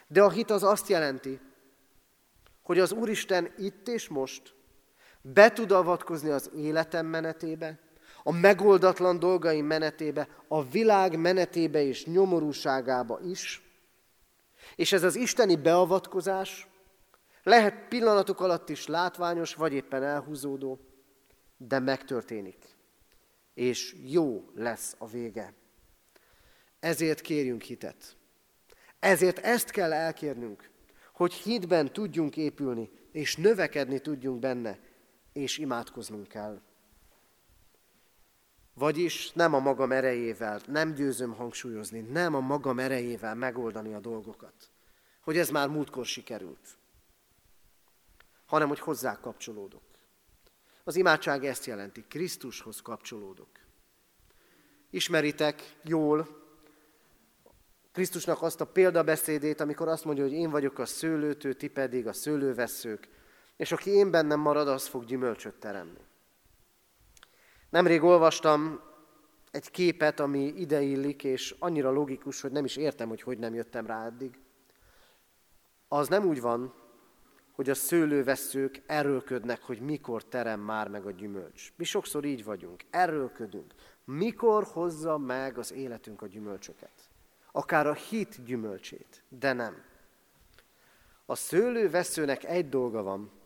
De 0.08 0.24
a 0.24 0.30
hit 0.30 0.50
az 0.50 0.64
azt 0.64 0.88
jelenti, 0.88 1.40
hogy 2.62 2.80
az 2.80 2.92
Úristen 2.92 3.54
itt 3.58 3.88
és 3.88 4.08
most 4.08 4.54
be 5.22 5.52
tud 5.52 5.72
avatkozni 5.72 6.30
az 6.30 6.50
életem 6.56 7.06
menetébe, 7.06 7.80
a 8.24 8.32
megoldatlan 8.32 9.20
dolgaim 9.20 9.66
menetébe, 9.66 10.28
a 10.48 10.64
világ 10.64 11.20
menetébe 11.20 11.82
és 11.82 12.06
nyomorúságába 12.06 13.20
is. 13.20 13.62
És 14.76 14.92
ez 14.92 15.04
az 15.04 15.16
isteni 15.16 15.56
beavatkozás 15.56 16.68
lehet 17.44 17.88
pillanatok 17.88 18.42
alatt 18.42 18.70
is 18.70 18.88
látványos, 18.88 19.56
vagy 19.56 19.74
éppen 19.74 20.04
elhúzódó, 20.04 20.80
de 21.58 21.80
megtörténik. 21.80 22.66
És 23.54 23.96
jó 24.06 24.50
lesz 24.56 24.96
a 24.98 25.08
vége. 25.08 25.54
Ezért 26.80 27.22
kérjünk 27.22 27.62
hitet. 27.62 28.16
Ezért 29.00 29.40
ezt 29.40 29.70
kell 29.70 29.94
elkérnünk, 29.94 30.70
hogy 31.14 31.34
hitben 31.34 31.94
tudjunk 31.94 32.38
épülni, 32.38 32.90
és 33.12 33.36
növekedni 33.36 34.00
tudjunk 34.00 34.40
benne, 34.40 34.80
és 35.34 35.58
imádkoznunk 35.58 36.28
kell. 36.28 36.62
Vagyis 38.74 39.32
nem 39.32 39.54
a 39.54 39.60
magam 39.60 39.92
erejével, 39.92 40.62
nem 40.68 40.94
győzöm 40.94 41.34
hangsúlyozni, 41.34 42.00
nem 42.00 42.36
a 42.36 42.40
magam 42.40 42.80
erejével 42.80 43.36
megoldani 43.36 43.94
a 43.94 44.00
dolgokat, 44.00 44.72
hogy 45.22 45.38
ez 45.38 45.50
már 45.50 45.70
múltkor 45.70 46.06
sikerült, 46.06 46.78
hanem 48.46 48.68
hogy 48.68 48.80
hozzá 48.80 49.20
kapcsolódok. 49.20 49.82
Az 50.84 50.96
imádság 50.96 51.46
ezt 51.46 51.66
jelenti, 51.66 52.06
Krisztushoz 52.08 52.82
kapcsolódok. 52.82 53.50
Ismeritek 54.90 55.76
jól 55.84 56.40
Krisztusnak 57.92 58.42
azt 58.42 58.62
a 58.62 58.66
példabeszédét, 58.66 59.60
amikor 59.60 59.88
azt 59.88 60.06
mondja, 60.06 60.24
hogy 60.24 60.34
én 60.34 60.50
vagyok 60.50 60.80
a 60.80 60.86
szőlőtő, 60.86 61.54
ti 61.54 61.68
pedig 61.68 62.08
a 62.08 62.14
szőlőveszők, 62.14 63.08
és 63.60 63.72
aki 63.72 63.90
én 63.90 64.12
bennem 64.12 64.40
marad, 64.40 64.68
az 64.68 64.88
fog 64.88 65.06
gyümölcsöt 65.06 65.56
teremni. 65.56 66.00
Nemrég 67.70 68.04
olvastam 68.04 68.82
egy 69.52 69.72
képet, 69.72 70.20
ami 70.20 70.40
ideillik, 70.40 71.24
és 71.24 71.56
annyira 71.60 71.92
logikus, 71.92 72.42
hogy 72.42 72.52
nem 72.52 72.66
is 72.66 72.76
értem, 72.76 73.10
hogy 73.10 73.22
hogy 73.22 73.38
nem 73.38 73.54
jöttem 73.54 73.86
rá 73.86 74.06
eddig. 74.06 74.40
Az 75.88 76.08
nem 76.08 76.26
úgy 76.26 76.42
van, 76.42 76.74
hogy 77.52 77.70
a 77.70 77.74
szőlőveszők 77.74 78.82
erőlködnek, 78.86 79.64
hogy 79.64 79.80
mikor 79.80 80.24
terem 80.24 80.60
már 80.60 80.88
meg 80.88 81.06
a 81.06 81.12
gyümölcs. 81.12 81.74
Mi 81.76 81.84
sokszor 81.84 82.26
így 82.26 82.44
vagyunk, 82.44 82.84
erőlködünk. 82.90 83.74
Mikor 84.04 84.64
hozza 84.64 85.18
meg 85.18 85.58
az 85.58 85.74
életünk 85.74 86.22
a 86.22 86.28
gyümölcsöket? 86.28 87.10
Akár 87.52 87.88
a 87.88 87.94
hit 87.94 88.44
gyümölcsét, 88.44 89.24
de 89.30 89.54
nem. 89.54 89.84
A 91.26 91.36
szőlőveszőnek 91.36 92.44
egy 92.44 92.70
dolga 92.70 93.04
van, 93.04 93.38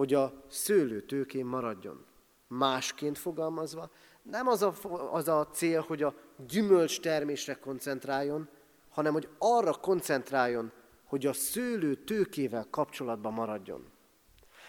hogy 0.00 0.14
a 0.14 0.44
szőlő 0.48 1.00
tőkén 1.00 1.44
maradjon. 1.44 2.04
Másként 2.48 3.18
fogalmazva, 3.18 3.90
nem 4.22 4.46
az 4.46 4.62
a, 4.62 4.74
az 5.12 5.28
a 5.28 5.48
cél, 5.52 5.80
hogy 5.80 6.02
a 6.02 6.14
gyümölcs 6.48 7.00
termésre 7.00 7.54
koncentráljon, 7.54 8.48
hanem 8.90 9.12
hogy 9.12 9.28
arra 9.38 9.72
koncentráljon, 9.72 10.72
hogy 11.04 11.26
a 11.26 11.32
szőlő 11.32 11.94
tőkével 11.94 12.66
kapcsolatban 12.70 13.32
maradjon. 13.32 13.90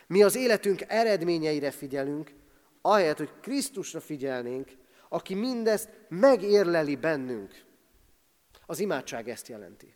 Mi 0.08 0.24
az 0.24 0.36
életünk 0.36 0.82
eredményeire 0.88 1.72
figyelünk, 1.72 2.34
ahelyett, 2.82 3.18
hogy 3.18 3.32
Krisztusra 3.42 4.00
figyelnénk, 4.00 4.70
aki 5.10 5.34
mindezt 5.34 5.90
megérleli 6.10 6.96
bennünk. 6.96 7.64
Az 8.66 8.80
imádság 8.80 9.30
ezt 9.30 9.48
jelenti. 9.48 9.96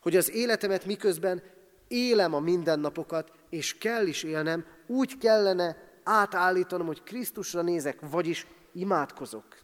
Hogy 0.00 0.16
az 0.16 0.30
életemet 0.30 0.84
miközben 0.84 1.42
élem 1.90 2.34
a 2.34 2.40
mindennapokat, 2.40 3.32
és 3.48 3.78
kell 3.78 4.06
is 4.06 4.22
élnem, 4.22 4.66
úgy 4.86 5.18
kellene 5.18 5.76
átállítanom, 6.02 6.86
hogy 6.86 7.02
Krisztusra 7.02 7.62
nézek, 7.62 7.98
vagyis 8.00 8.46
imádkozok. 8.72 9.58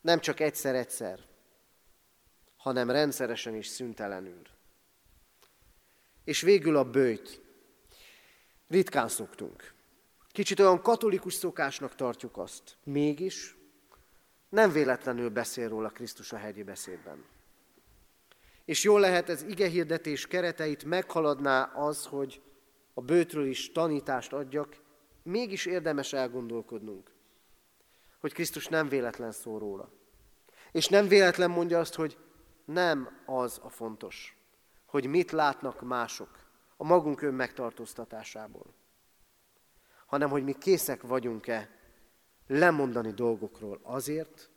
Nem 0.00 0.20
csak 0.20 0.40
egyszer-egyszer, 0.40 1.20
hanem 2.56 2.90
rendszeresen 2.90 3.54
is 3.54 3.66
szüntelenül. 3.66 4.42
És 6.24 6.40
végül 6.40 6.76
a 6.76 6.90
bőjt. 6.90 7.40
Ritkán 8.68 9.08
szoktunk. 9.08 9.74
Kicsit 10.32 10.60
olyan 10.60 10.82
katolikus 10.82 11.34
szokásnak 11.34 11.94
tartjuk 11.94 12.36
azt. 12.36 12.76
Mégis 12.84 13.56
nem 14.48 14.72
véletlenül 14.72 15.30
beszél 15.30 15.68
róla 15.68 15.88
Krisztus 15.88 16.32
a 16.32 16.36
hegyi 16.36 16.62
beszédben. 16.62 17.24
És 18.68 18.84
jól 18.84 19.00
lehet, 19.00 19.28
ez 19.28 19.42
igehirdetés 19.42 20.26
kereteit 20.26 20.84
meghaladná 20.84 21.62
az, 21.62 22.06
hogy 22.06 22.42
a 22.94 23.00
bőtről 23.00 23.46
is 23.46 23.72
tanítást 23.72 24.32
adjak, 24.32 24.76
mégis 25.22 25.66
érdemes 25.66 26.12
elgondolkodnunk, 26.12 27.10
hogy 28.20 28.32
Krisztus 28.32 28.66
nem 28.66 28.88
véletlen 28.88 29.32
szól 29.32 29.58
róla. 29.58 29.90
És 30.72 30.88
nem 30.88 31.08
véletlen 31.08 31.50
mondja 31.50 31.78
azt, 31.78 31.94
hogy 31.94 32.18
nem 32.64 33.22
az 33.26 33.60
a 33.62 33.68
fontos, 33.68 34.36
hogy 34.86 35.06
mit 35.06 35.30
látnak 35.30 35.80
mások 35.80 36.38
a 36.76 36.84
magunk 36.84 37.22
önmegtartóztatásából, 37.22 38.74
hanem 40.06 40.30
hogy 40.30 40.44
mi 40.44 40.52
készek 40.52 41.02
vagyunk-e 41.02 41.70
lemondani 42.46 43.12
dolgokról 43.12 43.80
azért, 43.82 44.50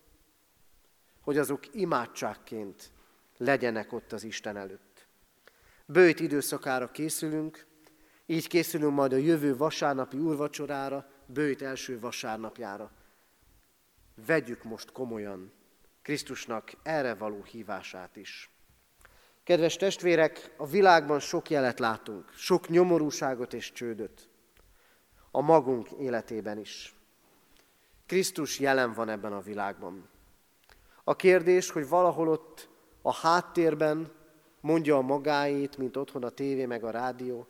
hogy 1.21 1.37
azok 1.37 1.75
imádságként 1.75 2.91
legyenek 3.41 3.93
ott 3.93 4.11
az 4.11 4.23
Isten 4.23 4.57
előtt. 4.57 5.07
Bőjt 5.85 6.19
időszakára 6.19 6.91
készülünk, 6.91 7.65
így 8.25 8.47
készülünk 8.47 8.93
majd 8.93 9.13
a 9.13 9.17
jövő 9.17 9.57
vasárnapi 9.57 10.17
úrvacsorára, 10.17 11.09
bőjt 11.25 11.61
első 11.61 11.99
vasárnapjára. 11.99 12.91
Vegyük 14.25 14.63
most 14.63 14.91
komolyan 14.91 15.51
Krisztusnak 16.01 16.71
erre 16.83 17.13
való 17.13 17.43
hívását 17.43 18.15
is. 18.15 18.49
Kedves 19.43 19.75
testvérek, 19.75 20.53
a 20.57 20.67
világban 20.67 21.19
sok 21.19 21.49
jelet 21.49 21.79
látunk, 21.79 22.31
sok 22.35 22.67
nyomorúságot 22.67 23.53
és 23.53 23.71
csődöt. 23.71 24.29
A 25.31 25.41
magunk 25.41 25.89
életében 25.91 26.57
is. 26.57 26.95
Krisztus 28.05 28.59
jelen 28.59 28.93
van 28.93 29.09
ebben 29.09 29.33
a 29.33 29.41
világban. 29.41 30.09
A 31.03 31.15
kérdés, 31.15 31.69
hogy 31.69 31.87
valahol 31.87 32.27
ott 32.27 32.69
a 33.01 33.13
háttérben 33.13 34.11
mondja 34.61 34.97
a 34.97 35.01
magáét, 35.01 35.77
mint 35.77 35.97
otthon 35.97 36.23
a 36.23 36.29
tévé 36.29 36.65
meg 36.65 36.83
a 36.83 36.89
rádió, 36.89 37.47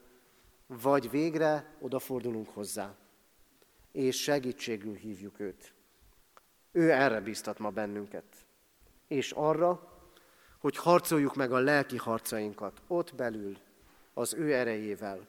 vagy 0.68 1.10
végre 1.10 1.76
odafordulunk 1.80 2.49
hozzá, 2.49 2.95
és 3.91 4.22
segítségül 4.22 4.95
hívjuk 4.95 5.39
őt. 5.39 5.74
Ő 6.72 6.91
erre 6.91 7.22
biztat 7.22 7.60
ma 7.60 7.70
bennünket. 7.70 8.26
És 9.08 9.32
arra, 9.32 9.91
hogy 10.60 10.78
harcoljuk 10.78 11.36
meg 11.36 11.52
a 11.52 11.60
lelki 11.60 11.97
harcainkat 11.97 12.82
ott 12.88 13.16
belül, 13.16 13.58
az 14.14 14.34
ő 14.34 14.54
erejével, 14.54 15.28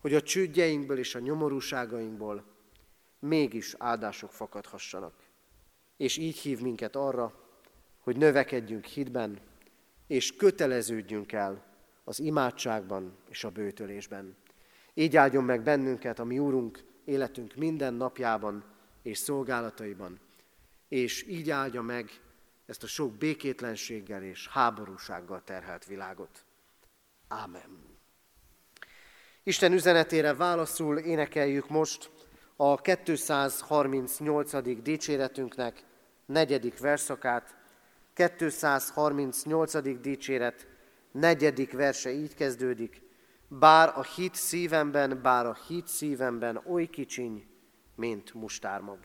hogy 0.00 0.14
a 0.14 0.22
csődjeinkből 0.22 0.98
és 0.98 1.14
a 1.14 1.18
nyomorúságainkból 1.18 2.44
mégis 3.18 3.74
áldások 3.78 4.32
fakadhassanak. 4.32 5.14
És 5.96 6.16
így 6.16 6.38
hív 6.38 6.60
minket 6.60 6.96
arra, 6.96 7.34
hogy 8.00 8.16
növekedjünk 8.16 8.84
hitben, 8.84 9.38
és 10.06 10.36
köteleződjünk 10.36 11.32
el 11.32 11.64
az 12.04 12.20
imádságban 12.20 13.16
és 13.28 13.44
a 13.44 13.50
bőtölésben. 13.50 14.36
Így 14.94 15.16
áldjon 15.16 15.44
meg 15.44 15.62
bennünket, 15.62 16.18
a 16.18 16.24
mi 16.24 16.38
Úrunk, 16.38 16.84
életünk 17.04 17.54
minden 17.54 17.94
napjában 17.94 18.64
és 19.02 19.18
szolgálataiban, 19.18 20.20
és 20.88 21.26
így 21.28 21.50
áldja 21.50 21.82
meg 21.82 22.10
ezt 22.66 22.82
a 22.82 22.86
sok 22.86 23.12
békétlenséggel 23.12 24.22
és 24.22 24.48
háborúsággal 24.48 25.42
terhelt 25.44 25.84
világot. 25.84 26.44
Ámen. 27.28 27.98
Isten 29.42 29.72
üzenetére 29.72 30.34
válaszul 30.34 30.98
énekeljük 30.98 31.68
most 31.68 32.10
a 32.56 32.80
238. 32.80 34.82
dicséretünknek 34.82 35.84
negyedik 36.26 36.78
verszakát. 36.78 37.59
238. 38.28 40.00
dicséret 40.00 40.66
negyedik 41.12 41.72
verse 41.72 42.12
így 42.12 42.34
kezdődik. 42.34 43.02
Bár 43.48 43.92
a 43.96 44.02
hit 44.02 44.34
szívemben, 44.34 45.22
bár 45.22 45.46
a 45.46 45.56
hit 45.68 45.86
szívemben 45.86 46.60
oly 46.66 46.86
kicsiny, 46.86 47.46
mint 47.94 48.34
mustármag. 48.34 48.98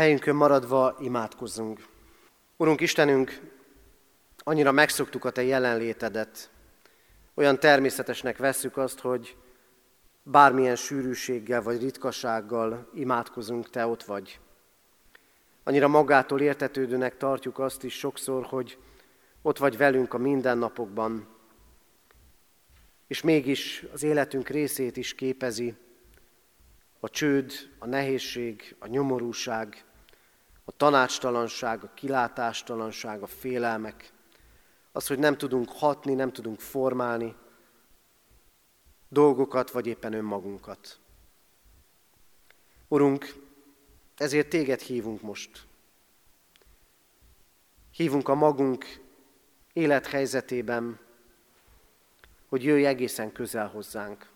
Helyünkön 0.00 0.36
maradva 0.36 0.96
imádkozzunk. 1.00 1.86
Urunk 2.56 2.80
Istenünk, 2.80 3.40
annyira 4.38 4.72
megszoktuk 4.72 5.24
a 5.24 5.30
Te 5.30 5.42
jelenlétedet, 5.42 6.50
olyan 7.34 7.58
természetesnek 7.58 8.36
vesszük 8.36 8.76
azt, 8.76 9.00
hogy 9.00 9.36
bármilyen 10.22 10.76
sűrűséggel 10.76 11.62
vagy 11.62 11.80
ritkasággal 11.80 12.90
imádkozunk, 12.94 13.70
Te 13.70 13.86
ott 13.86 14.02
vagy. 14.02 14.40
Annyira 15.64 15.88
magától 15.88 16.40
értetődőnek 16.40 17.16
tartjuk 17.16 17.58
azt 17.58 17.84
is 17.84 17.98
sokszor, 17.98 18.44
hogy 18.44 18.78
ott 19.42 19.58
vagy 19.58 19.76
velünk 19.76 20.14
a 20.14 20.18
mindennapokban, 20.18 21.28
és 23.06 23.22
mégis 23.22 23.84
az 23.92 24.02
életünk 24.02 24.48
részét 24.48 24.96
is 24.96 25.14
képezi 25.14 25.74
a 27.00 27.08
csőd, 27.08 27.52
a 27.78 27.86
nehézség, 27.86 28.76
a 28.78 28.86
nyomorúság, 28.86 29.84
a 30.70 30.76
tanácstalanság, 30.76 31.84
a 31.84 31.90
kilátástalanság, 31.94 33.22
a 33.22 33.26
félelmek, 33.26 34.12
az, 34.92 35.06
hogy 35.06 35.18
nem 35.18 35.36
tudunk 35.36 35.68
hatni, 35.70 36.14
nem 36.14 36.32
tudunk 36.32 36.60
formálni 36.60 37.36
dolgokat, 39.08 39.70
vagy 39.70 39.86
éppen 39.86 40.12
önmagunkat. 40.12 40.98
Urunk, 42.88 43.34
ezért 44.16 44.48
téged 44.48 44.80
hívunk 44.80 45.20
most. 45.20 45.66
Hívunk 47.90 48.28
a 48.28 48.34
magunk 48.34 49.00
élethelyzetében, 49.72 50.98
hogy 52.48 52.64
jöjj 52.64 52.86
egészen 52.86 53.32
közel 53.32 53.68
hozzánk. 53.68 54.30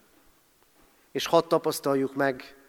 És 1.10 1.26
hadd 1.26 1.48
tapasztaljuk 1.48 2.14
meg 2.14 2.63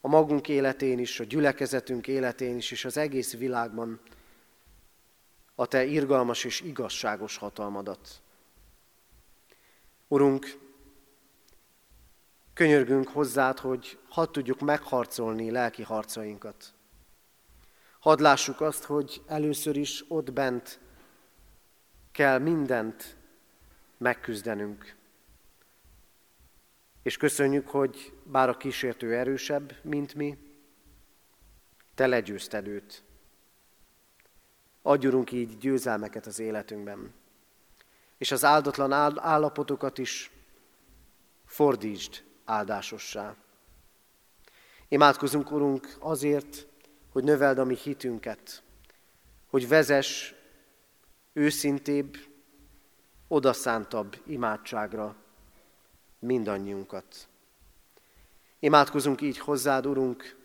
a 0.00 0.08
magunk 0.08 0.48
életén 0.48 0.98
is, 0.98 1.20
a 1.20 1.24
gyülekezetünk 1.24 2.08
életén 2.08 2.56
is, 2.56 2.70
és 2.70 2.84
az 2.84 2.96
egész 2.96 3.36
világban 3.36 4.00
a 5.54 5.66
Te 5.66 5.84
irgalmas 5.84 6.44
és 6.44 6.60
igazságos 6.60 7.36
hatalmadat. 7.36 8.22
Urunk, 10.08 10.58
könyörgünk 12.54 13.08
hozzád, 13.08 13.58
hogy 13.58 13.98
hadd 14.08 14.32
tudjuk 14.32 14.60
megharcolni 14.60 15.50
lelki 15.50 15.82
harcainkat. 15.82 16.74
Hadd 17.98 18.22
lássuk 18.22 18.60
azt, 18.60 18.84
hogy 18.84 19.22
először 19.26 19.76
is 19.76 20.04
ott 20.08 20.32
bent 20.32 20.80
kell 22.12 22.38
mindent 22.38 23.16
megküzdenünk. 23.96 24.96
És 27.02 27.16
köszönjük, 27.16 27.68
hogy 27.68 28.12
bár 28.24 28.48
a 28.48 28.56
kísértő 28.56 29.14
erősebb, 29.14 29.74
mint 29.82 30.14
mi, 30.14 30.38
te 31.94 32.06
legyőzted 32.06 32.66
őt. 32.66 33.02
Adjunk 34.82 35.32
így 35.32 35.58
győzelmeket 35.58 36.26
az 36.26 36.38
életünkben. 36.38 37.12
És 38.18 38.30
az 38.30 38.44
áldatlan 38.44 38.92
állapotokat 39.18 39.98
is 39.98 40.30
fordítsd 41.44 42.22
áldásossá. 42.44 43.36
Imádkozunk, 44.88 45.50
Urunk, 45.50 45.96
azért, 45.98 46.66
hogy 47.12 47.24
növeld 47.24 47.58
a 47.58 47.64
mi 47.64 47.76
hitünket, 47.76 48.62
hogy 49.46 49.68
vezess 49.68 50.32
őszintébb, 51.32 52.16
odaszántabb 53.28 54.16
imádságra 54.26 55.16
mindannyiunkat. 56.20 57.28
Imádkozunk 58.58 59.20
így 59.20 59.38
hozzád, 59.38 59.86
Urunk, 59.86 60.36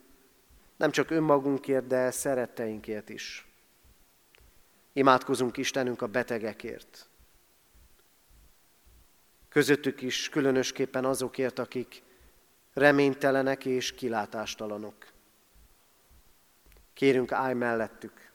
nem 0.78 0.92
csak 0.92 1.10
önmagunkért, 1.10 1.88
de 1.88 2.12
szeretteinkért 2.12 3.10
is. 3.10 3.48
Imádkozunk 4.94 5.58
Istenünk 5.58 6.02
a 6.02 6.08
betegekért. 6.08 7.10
Közöttük 9.50 10.02
is 10.02 10.30
különösképpen 10.30 11.06
azokért, 11.06 11.60
akik 11.60 12.04
reménytelenek 12.74 13.66
és 13.66 13.94
kilátástalanok. 13.94 15.14
Kérünk, 16.94 17.32
állj 17.32 17.54
mellettük. 17.54 18.32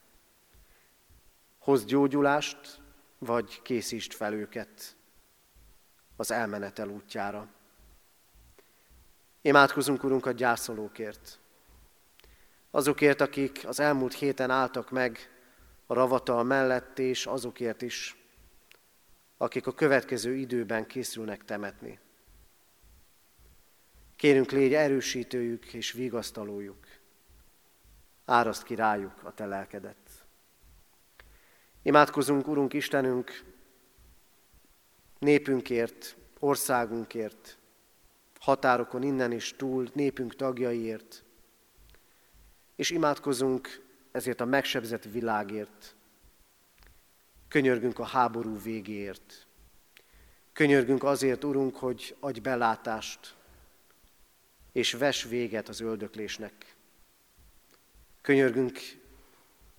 Hozd 1.58 1.86
gyógyulást, 1.86 2.80
vagy 3.18 3.62
készítsd 3.62 4.12
fel 4.12 4.32
őket 4.32 4.96
az 6.20 6.30
elmenetel 6.30 6.88
útjára. 6.88 7.48
Imádkozunk, 9.40 10.04
Urunk, 10.04 10.26
a 10.26 10.32
gyászolókért. 10.32 11.38
Azokért, 12.70 13.20
akik 13.20 13.66
az 13.66 13.80
elmúlt 13.80 14.14
héten 14.14 14.50
álltak 14.50 14.90
meg 14.90 15.18
a 15.86 15.94
ravatal 15.94 16.44
mellett, 16.44 16.98
és 16.98 17.26
azokért 17.26 17.82
is, 17.82 18.16
akik 19.36 19.66
a 19.66 19.72
következő 19.72 20.34
időben 20.34 20.86
készülnek 20.86 21.44
temetni. 21.44 21.98
Kérünk, 24.16 24.50
légy 24.50 24.74
erősítőjük 24.74 25.72
és 25.72 25.92
vigasztalójuk. 25.92 26.86
Áraszt 28.24 28.62
ki 28.62 28.74
rájuk 28.74 29.22
a 29.22 29.34
te 29.34 29.46
lelkedet. 29.46 30.26
Imádkozunk, 31.82 32.48
Urunk 32.48 32.72
Istenünk, 32.72 33.49
népünkért, 35.20 36.16
országunkért, 36.38 37.58
határokon 38.38 39.02
innen 39.02 39.32
is 39.32 39.54
túl, 39.56 39.90
népünk 39.92 40.36
tagjaiért, 40.36 41.24
és 42.76 42.90
imádkozunk 42.90 43.84
ezért 44.12 44.40
a 44.40 44.44
megsebzett 44.44 45.04
világért. 45.04 45.94
Könyörgünk 47.48 47.98
a 47.98 48.04
háború 48.04 48.58
végéért. 48.62 49.46
Könyörgünk 50.52 51.04
azért, 51.04 51.44
Urunk, 51.44 51.76
hogy 51.76 52.16
adj 52.20 52.40
belátást, 52.40 53.34
és 54.72 54.92
ves 54.92 55.24
véget 55.24 55.68
az 55.68 55.80
öldöklésnek. 55.80 56.74
Könyörgünk 58.20 58.78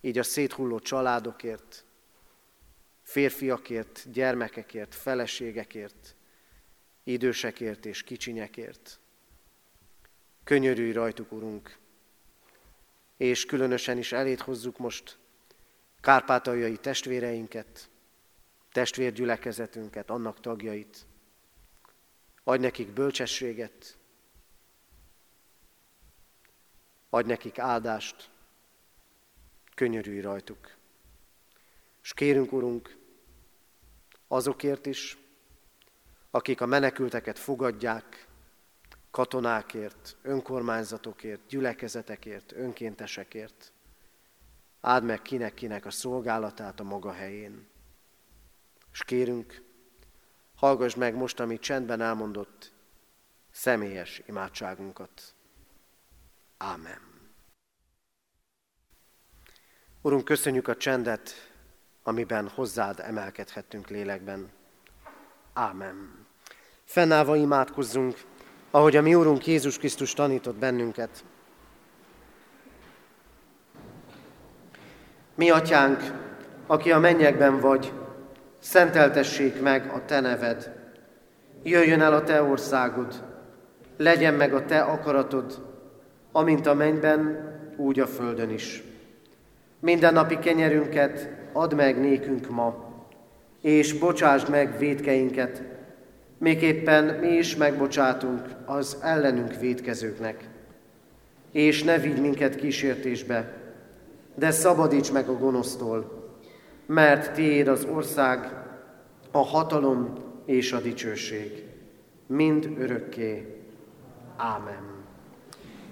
így 0.00 0.18
a 0.18 0.22
széthulló 0.22 0.78
családokért, 0.78 1.84
férfiakért, 3.12 4.10
gyermekekért, 4.12 4.94
feleségekért, 4.94 6.16
idősekért 7.04 7.86
és 7.86 8.02
kicsinyekért. 8.02 9.00
Könyörülj 10.44 10.92
rajtuk, 10.92 11.32
Urunk, 11.32 11.78
és 13.16 13.44
különösen 13.44 13.98
is 13.98 14.12
elét 14.12 14.40
hozzuk 14.40 14.78
most 14.78 15.18
kárpátaljai 16.00 16.76
testvéreinket, 16.76 17.90
testvérgyülekezetünket, 18.70 20.10
annak 20.10 20.40
tagjait. 20.40 21.06
Adj 22.44 22.62
nekik 22.62 22.88
bölcsességet, 22.88 23.98
adj 27.10 27.28
nekik 27.28 27.58
áldást, 27.58 28.30
könyörülj 29.74 30.20
rajtuk. 30.20 30.76
És 32.02 32.12
kérünk, 32.14 32.52
Urunk, 32.52 33.00
azokért 34.32 34.86
is, 34.86 35.18
akik 36.30 36.60
a 36.60 36.66
menekülteket 36.66 37.38
fogadják, 37.38 38.26
katonákért, 39.10 40.16
önkormányzatokért, 40.22 41.46
gyülekezetekért, 41.46 42.52
önkéntesekért. 42.52 43.72
Áld 44.80 45.04
meg 45.04 45.22
kinek-kinek 45.22 45.86
a 45.86 45.90
szolgálatát 45.90 46.80
a 46.80 46.82
maga 46.82 47.12
helyén. 47.12 47.68
És 48.92 49.04
kérünk, 49.04 49.62
hallgass 50.56 50.94
meg 50.94 51.14
most, 51.14 51.40
amit 51.40 51.60
csendben 51.60 52.00
elmondott, 52.00 52.72
személyes 53.50 54.22
imádságunkat. 54.26 55.34
Ámen. 56.56 57.00
Urunk, 60.02 60.24
köszönjük 60.24 60.68
a 60.68 60.76
csendet, 60.76 61.51
amiben 62.02 62.48
hozzád 62.54 63.00
emelkedhettünk 63.00 63.88
lélekben. 63.88 64.48
Ámen. 65.52 66.26
Fennállva 66.84 67.36
imádkozzunk, 67.36 68.16
ahogy 68.70 68.96
a 68.96 69.02
mi 69.02 69.14
Úrunk 69.14 69.46
Jézus 69.46 69.78
Krisztus 69.78 70.12
tanított 70.12 70.56
bennünket. 70.56 71.24
Mi, 75.34 75.50
Atyánk, 75.50 76.00
aki 76.66 76.92
a 76.92 76.98
mennyekben 76.98 77.60
vagy, 77.60 77.92
szenteltessék 78.58 79.60
meg 79.60 79.90
a 79.90 80.04
Te 80.04 80.20
neved. 80.20 80.80
Jöjjön 81.62 82.00
el 82.00 82.12
a 82.12 82.22
Te 82.22 82.42
országod, 82.42 83.24
legyen 83.96 84.34
meg 84.34 84.54
a 84.54 84.64
Te 84.64 84.80
akaratod, 84.80 85.66
amint 86.32 86.66
a 86.66 86.74
mennyben, 86.74 87.50
úgy 87.76 88.00
a 88.00 88.06
földön 88.06 88.50
is. 88.50 88.82
Minden 89.80 90.12
napi 90.12 90.38
kenyerünket 90.38 91.28
add 91.52 91.74
meg 91.74 92.00
nékünk 92.00 92.50
ma, 92.50 92.90
és 93.60 93.98
bocsásd 93.98 94.50
meg 94.50 94.78
védkeinket, 94.78 95.62
Miképpen 96.42 97.04
mi 97.04 97.28
is 97.28 97.56
megbocsátunk 97.56 98.42
az 98.64 98.96
ellenünk 99.02 99.54
védkezőknek. 99.60 100.48
És 101.52 101.82
ne 101.82 101.98
vigy 101.98 102.20
minket 102.20 102.54
kísértésbe, 102.54 103.52
de 104.34 104.50
szabadíts 104.50 105.12
meg 105.12 105.28
a 105.28 105.38
gonosztól, 105.38 106.30
mert 106.86 107.32
tiéd 107.32 107.68
az 107.68 107.84
ország, 107.84 108.62
a 109.30 109.38
hatalom 109.38 110.12
és 110.44 110.72
a 110.72 110.80
dicsőség, 110.80 111.64
mind 112.26 112.68
örökké. 112.78 113.62
Ámen. 114.36 115.04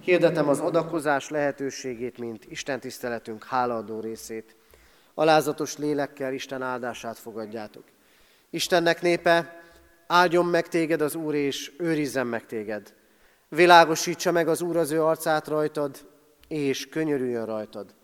Hirdetem 0.01 0.49
az 0.49 0.61
adakozás 0.61 1.29
lehetőségét, 1.29 2.19
mint 2.19 2.45
Isten 2.49 2.81
tiszteletünk 2.81 3.45
hálaadó 3.45 4.01
részét. 4.01 4.57
Alázatos 5.15 5.77
lélekkel 5.77 6.33
Isten 6.33 6.63
áldását 6.63 7.19
fogadjátok. 7.19 7.85
Istennek 8.51 9.03
népe, 9.03 9.61
Áldjon 10.13 10.47
meg 10.47 10.69
téged 10.69 11.01
az 11.01 11.15
Úr, 11.15 11.35
és 11.35 11.73
őrizzen 11.79 12.27
meg 12.27 12.47
téged. 12.47 12.95
Világosítsa 13.49 14.33
meg 14.33 14.49
az 14.49 14.61
Úr 14.61 14.77
az 14.77 14.91
ő 14.91 15.03
arcát 15.03 15.49
rajtad, 15.49 16.09
és 16.49 16.89
könyörüljön 16.89 17.47
rajtad. 17.47 17.95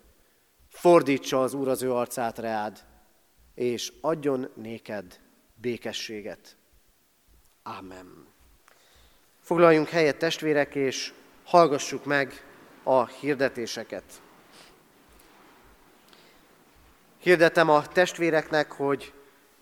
Fordítsa 0.69 1.43
az 1.43 1.55
Úr 1.55 1.69
az 1.69 1.83
ő 1.83 1.93
arcát 1.93 2.39
reád, 2.39 2.85
és 3.55 3.93
adjon 4.01 4.51
néked 4.55 5.21
békességet. 5.55 6.57
Ámen. 7.63 8.27
Foglaljunk 9.41 9.89
helyet 9.89 10.19
testvérek, 10.19 10.75
és 10.75 11.13
hallgassuk 11.45 12.05
meg 12.05 12.45
a 12.83 13.07
hirdetéseket. 13.07 14.23
Hirdetem 17.27 17.71
a 17.71 17.87
testvéreknek, 17.87 18.73
hogy 18.73 19.13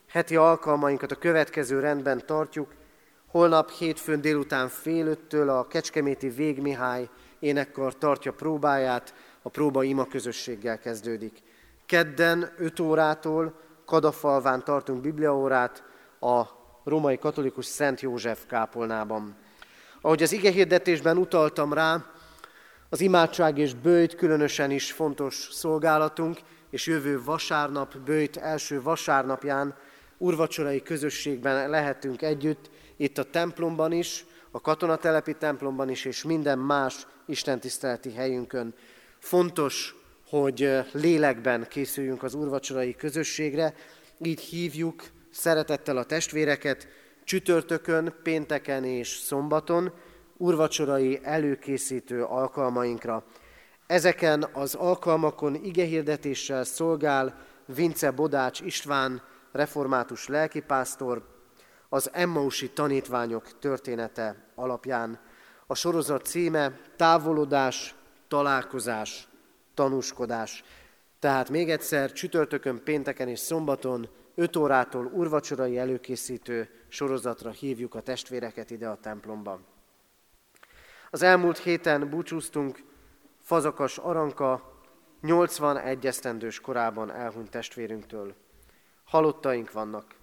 Heti 0.09 0.37
alkalmainkat 0.37 1.13
a 1.13 1.17
következő 1.17 1.81
rendben 1.81 2.27
tartjuk. 2.27 2.73
Holnap 3.27 3.71
hétfőn 3.71 4.21
délután 4.21 4.69
fél 4.69 5.07
öttől 5.07 5.49
a 5.49 5.67
Kecskeméti 5.67 6.29
Végmihály 6.29 7.09
énekkar 7.39 7.99
tartja 7.99 8.33
próbáját, 8.33 9.15
a 9.43 9.49
próba 9.49 9.83
ima 9.83 10.05
közösséggel 10.07 10.79
kezdődik. 10.79 11.43
Kedden 11.87 12.53
5 12.59 12.81
órától 12.81 13.61
Kadafalván 13.87 14.65
tartunk 14.65 15.01
bibliaórát 15.01 15.83
a 16.21 16.43
római 16.85 17.19
katolikus 17.19 17.67
Szent 17.67 18.01
József 18.01 18.47
kápolnában. 18.47 19.37
Ahogy 20.01 20.23
az 20.23 20.33
ige 20.33 20.51
hirdetésben 20.51 21.17
utaltam 21.17 21.73
rá, 21.73 22.05
az 22.89 23.01
imádság 23.01 23.59
és 23.59 23.75
bőjt 23.75 24.15
különösen 24.15 24.71
is 24.71 24.93
fontos 24.93 25.49
szolgálatunk, 25.51 26.39
és 26.75 26.87
jövő 26.87 27.23
vasárnap, 27.23 27.97
bőjt 27.99 28.37
első 28.37 28.83
vasárnapján 28.83 29.75
urvacsorai 30.19 30.83
közösségben 30.83 31.71
lehetünk 31.71 32.23
együtt, 32.23 32.71
itt 32.97 33.19
a 33.19 33.31
templomban 33.31 33.93
is, 33.93 34.25
a 34.51 34.61
katonatelepi 34.61 35.35
templomban 35.35 35.91
is, 35.91 36.05
és 36.05 36.23
minden 36.23 36.59
más 36.59 37.07
istentiszteleti 37.27 38.13
helyünkön. 38.13 38.75
Fontos, 39.19 39.95
hogy 40.29 40.79
lélekben 40.93 41.67
készüljünk 41.69 42.23
az 42.23 42.35
urvacsorai 42.35 42.95
közösségre, 42.95 43.75
így 44.19 44.41
hívjuk 44.41 45.03
szeretettel 45.31 45.97
a 45.97 46.05
testvéreket, 46.05 46.89
csütörtökön, 47.25 48.15
pénteken 48.23 48.85
és 48.85 49.09
szombaton 49.09 49.93
urvacsorai 50.37 51.21
előkészítő 51.23 52.23
alkalmainkra. 52.23 53.25
Ezeken 53.87 54.49
az 54.53 54.75
alkalmakon 54.75 55.55
igehirdetéssel 55.55 56.65
szolgál 56.65 57.39
Vince 57.67 58.11
Bodács 58.11 58.61
István, 58.61 59.23
református 59.53 60.29
lelkipásztor, 60.29 61.33
az 61.89 62.11
Emmausi 62.13 62.71
tanítványok 62.71 63.59
története 63.59 64.37
alapján. 64.55 65.21
A 65.67 65.75
sorozat 65.75 66.25
címe 66.25 66.81
Távolodás, 66.97 67.95
találkozás, 68.29 69.29
tanúskodás. 69.75 70.65
Tehát 71.19 71.51
még 71.51 71.71
egyszer 71.71 72.13
csütörtökön, 72.13 72.83
pénteken 72.85 73.29
és 73.29 73.39
szombaton 73.39 74.09
5 74.35 74.57
órától 74.57 75.07
urvacsorai 75.07 75.79
előkészítő 75.79 76.69
sorozatra 76.89 77.51
hívjuk 77.51 77.95
a 77.95 78.01
testvéreket 78.01 78.71
ide 78.71 78.89
a 78.89 78.99
templomban. 79.01 79.65
Az 81.11 81.23
elmúlt 81.23 81.59
héten 81.59 82.11
búcsúztunk 82.11 82.83
Fazakas 83.45 83.99
Aranka 83.99 84.73
81 85.21 86.07
esztendős 86.07 86.61
korában 86.61 87.11
elhunyt 87.11 87.51
testvérünktől. 87.51 88.35
Halottaink 89.05 89.73
vannak. 89.73 90.15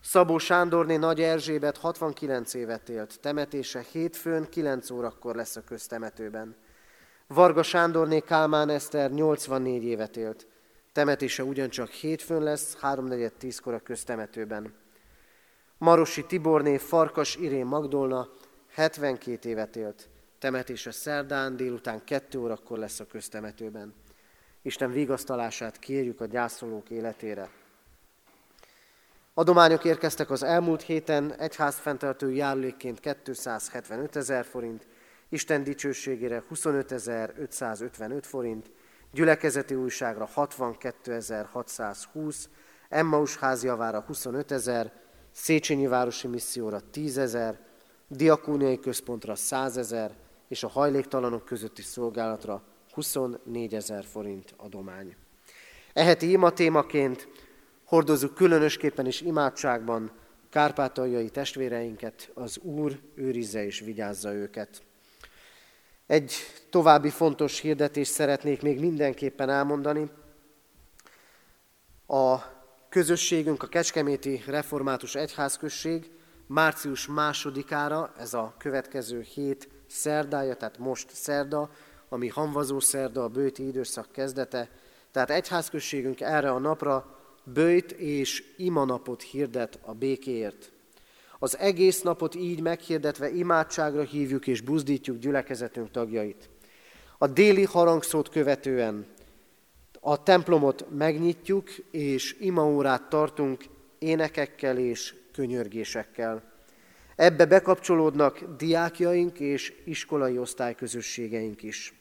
Szabó 0.00 0.38
Sándorné 0.38 0.96
Nagy 0.96 1.20
Erzsébet 1.20 1.76
69 1.76 2.54
évet 2.54 2.88
élt, 2.88 3.20
temetése 3.20 3.84
hétfőn 3.92 4.48
9 4.48 4.90
órakor 4.90 5.34
lesz 5.34 5.56
a 5.56 5.64
köztemetőben. 5.64 6.56
Varga 7.26 7.62
Sándorné 7.62 8.20
Kálmán 8.20 8.68
Eszter 8.68 9.10
84 9.10 9.84
évet 9.84 10.16
élt, 10.16 10.46
temetése 10.92 11.44
ugyancsak 11.44 11.88
hétfőn 11.88 12.42
lesz, 12.42 12.76
3.4.10-kor 12.82 13.74
a 13.74 13.80
köztemetőben. 13.80 14.74
Marosi 15.78 16.26
Tiborné 16.26 16.76
Farkas 16.76 17.36
Irén 17.36 17.66
Magdolna 17.66 18.28
72 18.70 19.48
évet 19.48 19.76
élt, 19.76 20.08
temetése 20.38 20.90
szerdán 20.90 21.56
délután 21.56 22.04
2 22.04 22.38
órakor 22.38 22.78
lesz 22.78 23.00
a 23.00 23.06
köztemetőben. 23.06 23.94
Isten 24.62 24.92
vigasztalását 24.92 25.78
kérjük 25.78 26.20
a 26.20 26.26
gyászolók 26.26 26.90
életére. 26.90 27.48
Adományok 29.34 29.84
érkeztek 29.84 30.30
az 30.30 30.42
elmúlt 30.42 30.82
héten, 30.82 31.34
egyházfenntartó 31.34 32.28
járulékként 32.28 33.00
275 33.00 34.16
ezer 34.16 34.44
forint, 34.44 34.86
Isten 35.28 35.64
dicsőségére 35.64 36.42
25.555 36.54 38.22
forint, 38.22 38.70
gyülekezeti 39.12 39.74
újságra 39.74 40.28
62.620, 40.36 42.36
Emmaus 42.88 43.36
házjavára 43.36 44.00
25 44.00 44.50
ezer, 44.50 44.92
Széchenyi 45.32 45.86
Városi 45.86 46.26
Misszióra 46.26 46.80
10 46.90 47.18
ezer, 47.18 47.58
Diakóniai 48.08 48.78
Központra 48.78 49.34
100 49.34 49.76
ezer, 49.76 50.14
és 50.48 50.62
a 50.62 50.68
hajléktalanok 50.68 51.44
közötti 51.44 51.82
szolgálatra 51.82 52.62
24 52.92 53.74
ezer 53.74 54.04
forint 54.04 54.54
adomány. 54.56 55.16
Eheti 55.92 56.30
ima 56.30 56.50
témaként 56.50 57.28
hordozzuk 57.84 58.34
különösképpen 58.34 59.06
is 59.06 59.20
imádságban 59.20 60.12
kárpátaljai 60.50 61.30
testvéreinket, 61.30 62.30
az 62.34 62.58
Úr 62.58 63.00
őrizze 63.14 63.64
és 63.64 63.80
vigyázza 63.80 64.32
őket. 64.32 64.82
Egy 66.06 66.32
további 66.70 67.10
fontos 67.10 67.60
hirdetést 67.60 68.12
szeretnék 68.12 68.62
még 68.62 68.80
mindenképpen 68.80 69.48
elmondani. 69.48 70.10
A 72.06 72.36
közösségünk, 72.88 73.62
a 73.62 73.66
Kecskeméti 73.66 74.42
Református 74.46 75.14
Egyházközség 75.14 76.10
március 76.46 77.06
másodikára, 77.06 78.12
ez 78.18 78.34
a 78.34 78.54
következő 78.58 79.20
hét 79.20 79.68
szerdája, 79.88 80.54
tehát 80.54 80.78
most 80.78 81.10
szerda, 81.12 81.70
ami 82.08 82.28
hamvazó 82.28 82.80
szerda, 82.80 83.22
a 83.22 83.28
bőti 83.28 83.66
időszak 83.66 84.12
kezdete, 84.12 84.70
tehát 85.10 85.30
egyházközségünk 85.30 86.20
erre 86.20 86.50
a 86.50 86.58
napra 86.58 87.18
bőjt 87.44 87.92
és 87.92 88.54
imanapot 88.56 89.22
hirdet 89.22 89.78
a 89.82 89.92
békéért. 89.92 90.72
Az 91.38 91.58
egész 91.58 92.02
napot 92.02 92.34
így 92.34 92.60
meghirdetve 92.60 93.30
imádságra 93.30 94.02
hívjuk 94.02 94.46
és 94.46 94.60
buzdítjuk 94.60 95.18
gyülekezetünk 95.18 95.90
tagjait. 95.90 96.48
A 97.18 97.26
déli 97.26 97.64
harangszót 97.64 98.28
követően 98.28 99.06
a 100.00 100.22
templomot 100.22 100.84
megnyitjuk, 100.90 101.70
és 101.90 102.36
imaórát 102.40 103.08
tartunk 103.08 103.64
énekekkel 103.98 104.78
és 104.78 105.14
könyörgésekkel. 105.32 106.42
Ebbe 107.18 107.44
bekapcsolódnak 107.46 108.38
diákjaink 108.56 109.40
és 109.40 109.72
iskolai 109.84 110.38
osztályközösségeink 110.38 111.62
is. 111.62 111.94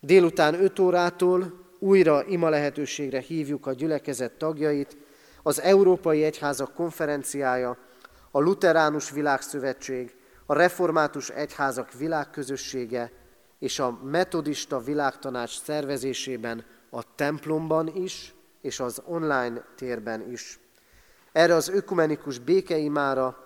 Délután 0.00 0.54
5 0.54 0.78
órától 0.78 1.66
újra 1.78 2.24
ima 2.24 2.48
lehetőségre 2.48 3.20
hívjuk 3.20 3.66
a 3.66 3.72
gyülekezet 3.72 4.32
tagjait, 4.32 4.96
az 5.42 5.60
Európai 5.60 6.24
Egyházak 6.24 6.74
konferenciája, 6.74 7.78
a 8.30 8.40
Luteránus 8.40 9.10
Világszövetség, 9.10 10.14
a 10.46 10.54
Református 10.54 11.30
Egyházak 11.30 11.92
Világközössége 11.92 13.12
és 13.58 13.78
a 13.78 13.98
Metodista 14.02 14.80
Világtanács 14.80 15.60
szervezésében 15.60 16.64
a 16.90 17.14
templomban 17.14 17.92
is, 17.94 18.34
és 18.60 18.80
az 18.80 19.02
online 19.04 19.64
térben 19.76 20.30
is. 20.30 20.58
Erre 21.32 21.54
az 21.54 21.68
ökumenikus 21.68 22.38
békeimára 22.38 23.44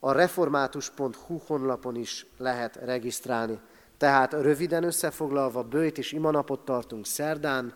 a 0.00 0.12
református.hu 0.12 1.38
honlapon 1.46 1.96
is 1.96 2.26
lehet 2.36 2.76
regisztrálni. 2.76 3.60
Tehát 3.96 4.32
röviden 4.32 4.84
összefoglalva, 4.84 5.62
bőjt 5.62 5.98
és 5.98 6.12
imanapot 6.12 6.64
tartunk 6.64 7.06
szerdán, 7.06 7.74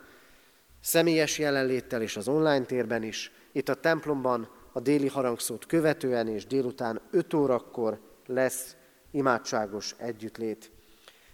személyes 0.81 1.39
jelenléttel 1.39 2.01
és 2.01 2.17
az 2.17 2.27
online 2.27 2.65
térben 2.65 3.03
is. 3.03 3.31
Itt 3.51 3.69
a 3.69 3.75
templomban 3.75 4.49
a 4.71 4.79
déli 4.79 5.07
harangszót 5.07 5.65
követően 5.65 6.27
és 6.27 6.45
délután 6.45 7.01
5 7.11 7.33
órakor 7.33 7.99
lesz 8.25 8.75
imádságos 9.11 9.95
együttlét. 9.97 10.71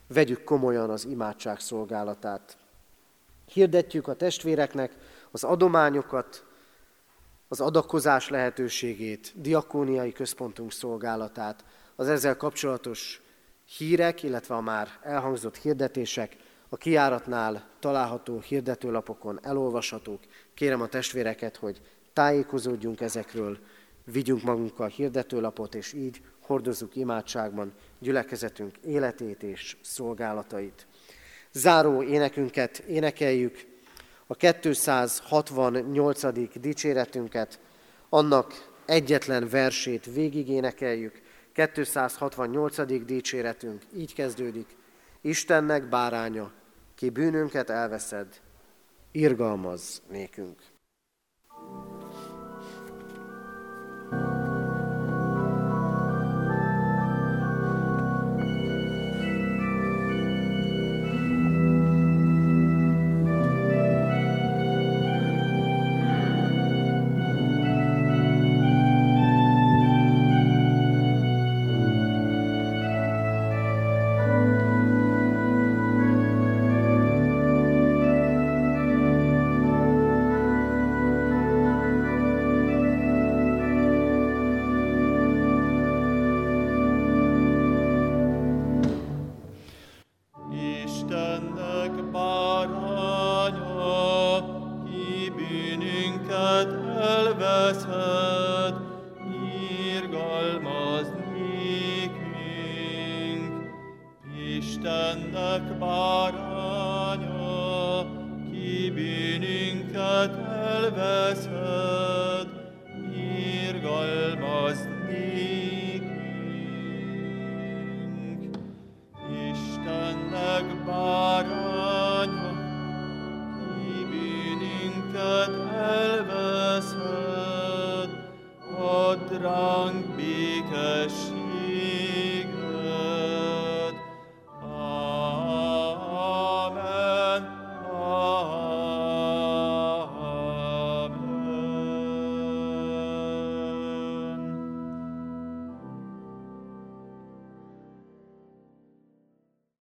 Vegyük 0.07 0.43
komolyan 0.43 0.89
az 0.89 1.05
imádság 1.05 1.59
szolgálatát. 1.59 2.57
Hirdetjük 3.45 4.07
a 4.07 4.13
testvéreknek 4.13 4.95
az 5.31 5.43
adományokat, 5.43 6.45
az 7.51 7.59
adakozás 7.59 8.29
lehetőségét, 8.29 9.33
diakóniai 9.35 10.11
központunk 10.11 10.71
szolgálatát, 10.71 11.65
az 11.95 12.07
ezzel 12.07 12.37
kapcsolatos 12.37 13.21
hírek, 13.77 14.23
illetve 14.23 14.55
a 14.55 14.61
már 14.61 14.87
elhangzott 15.01 15.57
hirdetések 15.57 16.35
a 16.69 16.77
kiáratnál 16.77 17.69
található 17.79 18.39
hirdetőlapokon 18.39 19.39
elolvashatók. 19.41 20.19
Kérem 20.53 20.81
a 20.81 20.87
testvéreket, 20.87 21.57
hogy 21.57 21.81
tájékozódjunk 22.13 23.01
ezekről, 23.01 23.57
vigyünk 24.03 24.43
magunkkal 24.43 24.87
hirdetőlapot, 24.87 25.75
és 25.75 25.93
így 25.93 26.21
hordozzuk 26.39 26.95
imádságban 26.95 27.73
gyülekezetünk 27.99 28.77
életét 28.77 29.43
és 29.43 29.77
szolgálatait. 29.81 30.87
Záró 31.51 32.03
énekünket 32.03 32.77
énekeljük, 32.77 33.68
a 34.31 34.35
268. 34.35 36.59
dicséretünket, 36.59 37.59
annak 38.09 38.69
egyetlen 38.85 39.49
versét 39.49 40.05
végig 40.05 40.49
énekeljük, 40.49 41.21
268. 41.53 43.05
dicséretünk 43.05 43.81
így 43.95 44.13
kezdődik. 44.13 44.77
Istennek 45.21 45.89
báránya, 45.89 46.51
ki 46.95 47.09
bűnünket 47.09 47.69
elveszed, 47.69 48.41
irgalmaz 49.11 50.01
nékünk. 50.09 50.61